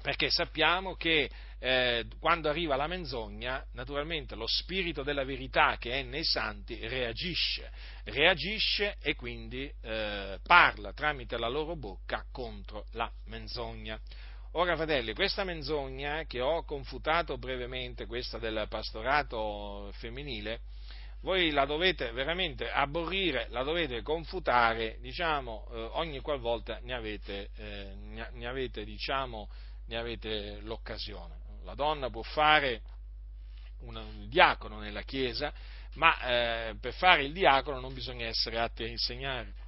[0.00, 1.28] Perché sappiamo che
[1.62, 7.70] eh, quando arriva la menzogna, naturalmente lo spirito della verità che è nei santi reagisce,
[8.04, 14.00] reagisce e quindi eh, parla tramite la loro bocca contro la menzogna.
[14.54, 20.62] Ora, fratelli, questa menzogna che ho confutato brevemente, questa del pastorato femminile,
[21.20, 27.94] voi la dovete veramente aborrire, la dovete confutare, diciamo, eh, ogni qualvolta ne avete, eh,
[28.32, 29.48] ne avete diciamo,
[29.86, 31.36] ne avete l'occasione.
[31.62, 32.82] La donna può fare
[33.82, 35.52] un diacono nella Chiesa,
[35.94, 39.59] ma eh, per fare il diacono non bisogna essere atti a insegnare.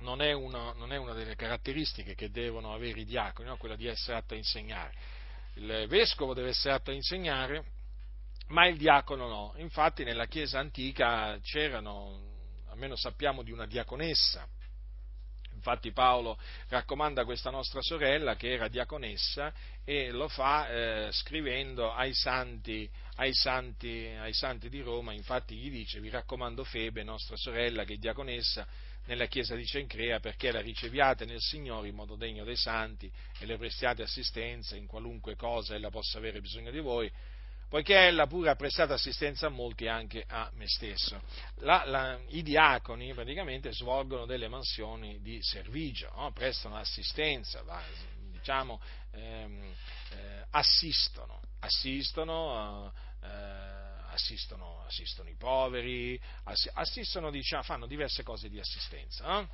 [0.00, 3.56] Non è, una, non è, una, delle caratteristiche che devono avere i diaconi, no?
[3.56, 4.92] quella di essere atto a insegnare.
[5.54, 7.64] Il vescovo deve essere atto a insegnare,
[8.48, 9.54] ma il diacono no.
[9.56, 12.20] Infatti nella Chiesa antica c'erano,
[12.68, 14.46] almeno sappiamo di una diaconessa,
[15.64, 16.38] Infatti Paolo
[16.68, 19.50] raccomanda questa nostra sorella che era diaconessa
[19.82, 22.86] e lo fa eh, scrivendo ai santi,
[23.16, 27.94] ai, santi, ai santi, di Roma, infatti gli dice vi raccomando Febe, nostra sorella che
[27.94, 28.66] è diaconessa
[29.06, 33.46] nella chiesa di Cencrea perché la riceviate nel Signore in modo degno dei santi e
[33.46, 37.10] le prestiate assistenza in qualunque cosa ella possa avere bisogno di voi
[37.68, 41.20] poiché ella pure ha prestato assistenza a molti anche a me stesso.
[41.56, 46.30] La, la, I diaconi praticamente svolgono delle mansioni di servigio, no?
[46.30, 47.82] prestano assistenza, va,
[48.30, 48.80] diciamo,
[49.10, 49.74] ehm,
[50.10, 53.83] eh, assistono, assistono, eh,
[54.14, 56.20] assistono, assistono, i poveri,
[56.74, 59.26] assistono, diciamo, fanno diverse cose di assistenza.
[59.26, 59.48] No?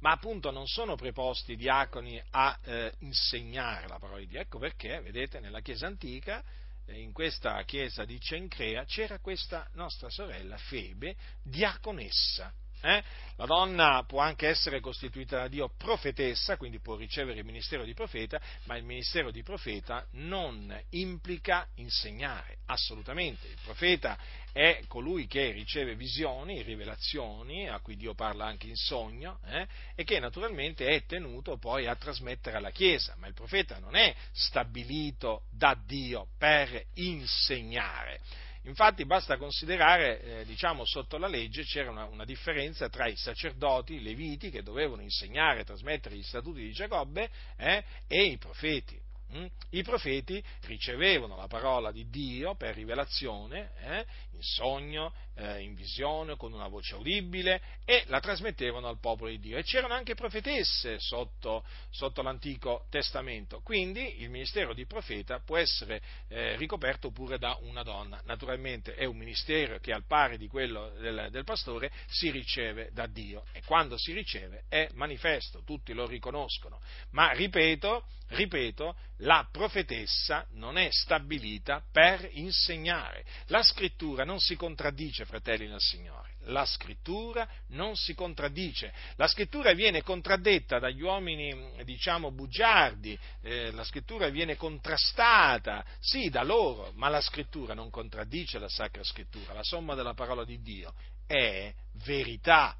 [0.00, 4.40] ma appunto non sono preposti i diaconi a eh, insegnare la parola di Dio.
[4.40, 6.44] Ecco perché, vedete, nella Chiesa antica
[6.88, 12.52] in questa chiesa di Cencrea c'era questa nostra sorella Febe, diaconessa.
[12.82, 13.02] Eh?
[13.38, 17.92] La donna può anche essere costituita da Dio profetessa, quindi può ricevere il ministero di
[17.92, 23.46] profeta, ma il ministero di profeta non implica insegnare, assolutamente.
[23.48, 24.18] Il profeta
[24.52, 29.66] è colui che riceve visioni, rivelazioni, a cui Dio parla anche in sogno, eh?
[29.94, 34.14] e che naturalmente è tenuto poi a trasmettere alla Chiesa, ma il profeta non è
[34.32, 38.20] stabilito da Dio per insegnare
[38.66, 43.94] Infatti basta considerare, eh, diciamo, sotto la legge c'era una, una, differenza tra i sacerdoti,
[43.94, 49.00] i leviti, che dovevano insegnare e trasmettere gli statuti di Giacobbe, eh, e i profeti.
[49.34, 49.46] Mm?
[49.70, 56.36] I profeti ricevevano la parola di Dio per rivelazione, eh, in sogno, eh, in visione,
[56.36, 59.58] con una voce udibile e la trasmettevano al popolo di Dio.
[59.58, 66.00] E c'erano anche profetesse sotto, sotto l'Antico Testamento, quindi il ministero di profeta può essere
[66.28, 68.20] eh, ricoperto pure da una donna.
[68.24, 73.06] Naturalmente è un ministero che al pari di quello del, del pastore si riceve da
[73.06, 76.80] Dio e quando si riceve è manifesto, tutti lo riconoscono.
[77.10, 83.24] Ma ripeto, ripeto, la profetessa non è stabilita per insegnare.
[83.46, 86.34] La scrittura non si contraddice, fratelli nel Signore.
[86.48, 88.92] La scrittura non si contraddice.
[89.16, 96.42] La scrittura viene contraddetta dagli uomini, diciamo, bugiardi, eh, la scrittura viene contrastata, sì, da
[96.42, 99.54] loro, ma la scrittura non contraddice la sacra scrittura.
[99.54, 100.94] La somma della parola di Dio
[101.26, 101.72] è
[102.04, 102.76] verità.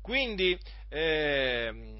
[0.00, 0.58] Quindi
[0.88, 1.96] eh,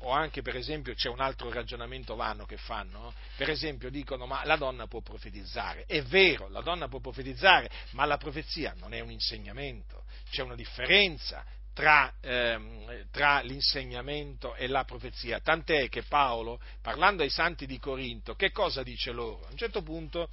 [0.00, 4.44] o anche per esempio c'è un altro ragionamento vano che fanno, per esempio dicono ma
[4.44, 9.00] la donna può profetizzare, è vero, la donna può profetizzare, ma la profezia non è
[9.00, 11.44] un insegnamento, c'è una differenza
[11.76, 15.40] tra, ehm, tra, l'insegnamento e la profezia.
[15.40, 19.44] Tant'è che Paolo, parlando ai santi di Corinto, che cosa dice loro?
[19.46, 20.30] A un certo punto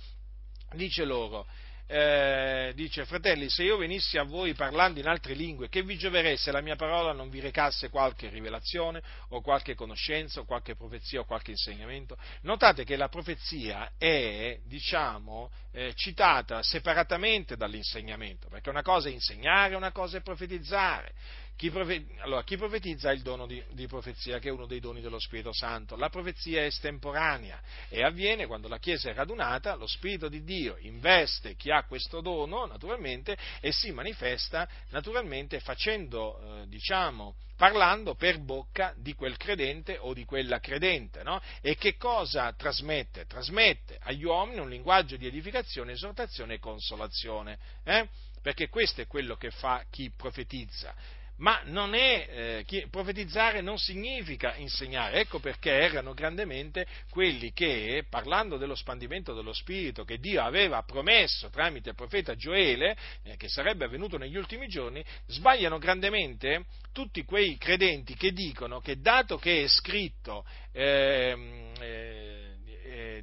[0.72, 1.46] dice loro,
[1.86, 6.38] eh, dice, fratelli, se io venissi a voi parlando in altre lingue, che vi gioverei
[6.38, 11.20] se la mia parola non vi recasse qualche rivelazione o qualche conoscenza o qualche profezia
[11.20, 12.18] o qualche insegnamento?
[12.42, 19.76] Notate che la profezia è, diciamo, eh, citata separatamente dall'insegnamento, perché una cosa è insegnare,
[19.76, 21.14] una cosa è profetizzare.
[21.56, 24.80] Chi, profe- allora, chi profetizza ha il dono di, di, profezia, che è uno dei
[24.80, 25.96] doni dello Spirito Santo.
[25.96, 30.78] La profezia è estemporanea e avviene quando la Chiesa è radunata, lo Spirito di Dio
[30.80, 38.40] investe chi ha questo dono, naturalmente, e si manifesta, naturalmente, facendo, eh, diciamo, parlando per
[38.40, 41.24] bocca di quel credente o di quella credente.
[41.24, 41.40] No?
[41.62, 43.26] E che cosa trasmette?
[43.26, 47.60] Trasmette agli uomini un linguaggio di edificazione, esortazione e consolazione.
[47.84, 48.10] Eh?
[48.42, 50.94] Perché questo è quello che fa chi profetizza
[51.38, 58.58] ma non è, eh, profetizzare non significa insegnare, ecco perché erano grandemente quelli che, parlando
[58.58, 63.86] dello spandimento dello Spirito che Dio aveva promesso tramite il profeta Gioele, eh, che sarebbe
[63.86, 69.68] avvenuto negli ultimi giorni, sbagliano grandemente tutti quei credenti che dicono che dato che è
[69.68, 72.33] scritto eh,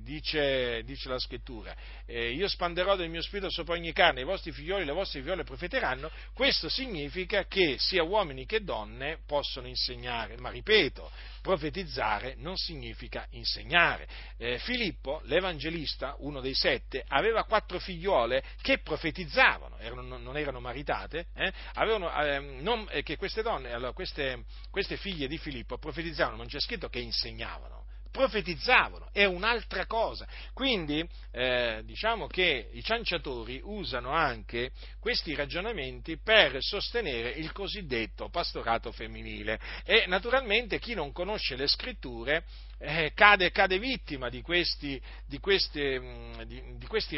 [0.00, 1.74] dice, dice, la scrittura,
[2.06, 5.20] eh, io spanderò del mio spirito sopra ogni carne, i vostri figlioli e le vostre
[5.20, 11.10] figliole profeteranno, questo significa che sia uomini che donne possono insegnare, ma ripeto,
[11.40, 14.06] profetizzare non significa insegnare.
[14.36, 21.26] Eh, Filippo, l'Evangelista, uno dei sette, aveva quattro figliole che profetizzavano, erano, non erano maritate,
[21.34, 26.46] eh, avevano, eh, non, che queste donne, allora, queste, queste figlie di Filippo profetizzavano, non
[26.46, 27.80] c'è scritto che insegnavano
[28.10, 30.26] profetizzavano, è un'altra cosa.
[30.52, 38.92] Quindi eh, diciamo che i cianciatori usano anche questi ragionamenti per sostenere il cosiddetto pastorato
[38.92, 42.44] femminile e naturalmente chi non conosce le scritture
[42.78, 47.16] eh, cade, cade, vittima di questi, di, queste, mm, di, di, questi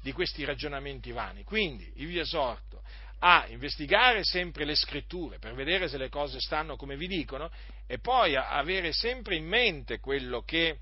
[0.00, 1.44] di questi ragionamenti vani.
[1.44, 2.82] Quindi vi esorto
[3.20, 7.50] a investigare sempre le scritture per vedere se le cose stanno come vi dicono
[7.86, 10.78] e poi avere sempre in mente quello che,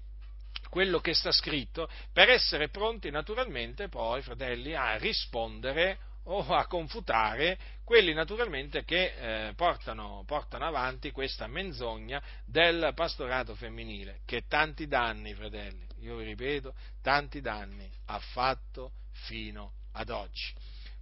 [0.68, 7.58] quello che sta scritto per essere pronti naturalmente poi, fratelli, a rispondere o a confutare
[7.84, 15.32] quelli naturalmente che eh, portano, portano, avanti questa menzogna del pastorato femminile, che tanti danni,
[15.32, 20.52] fratelli, io vi ripeto, tanti danni ha fatto fino ad oggi.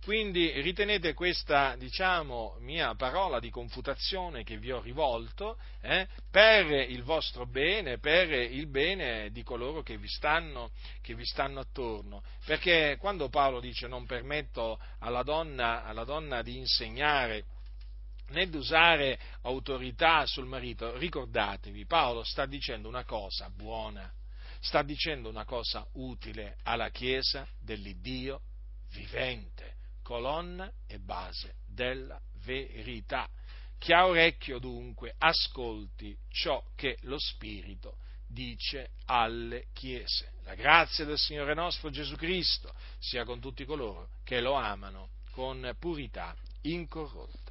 [0.06, 7.02] Quindi ritenete questa, diciamo, mia parola di confutazione che vi ho rivolto eh, per il
[7.02, 10.70] vostro bene, per il bene di coloro che vi, stanno,
[11.02, 12.22] che vi stanno attorno.
[12.44, 17.44] Perché quando Paolo dice non permetto alla donna, alla donna di insegnare,
[18.28, 24.08] né di usare autorità sul marito, ricordatevi, Paolo sta dicendo una cosa buona,
[24.60, 28.40] sta dicendo una cosa utile alla Chiesa dell'Iddio
[28.92, 29.74] vivente
[30.06, 33.28] colonna e base della verità.
[33.76, 40.34] Chi ha orecchio dunque ascolti ciò che lo Spirito dice alle chiese.
[40.44, 45.74] La grazia del Signore nostro Gesù Cristo sia con tutti coloro che lo amano con
[45.76, 47.45] purità incorrotta.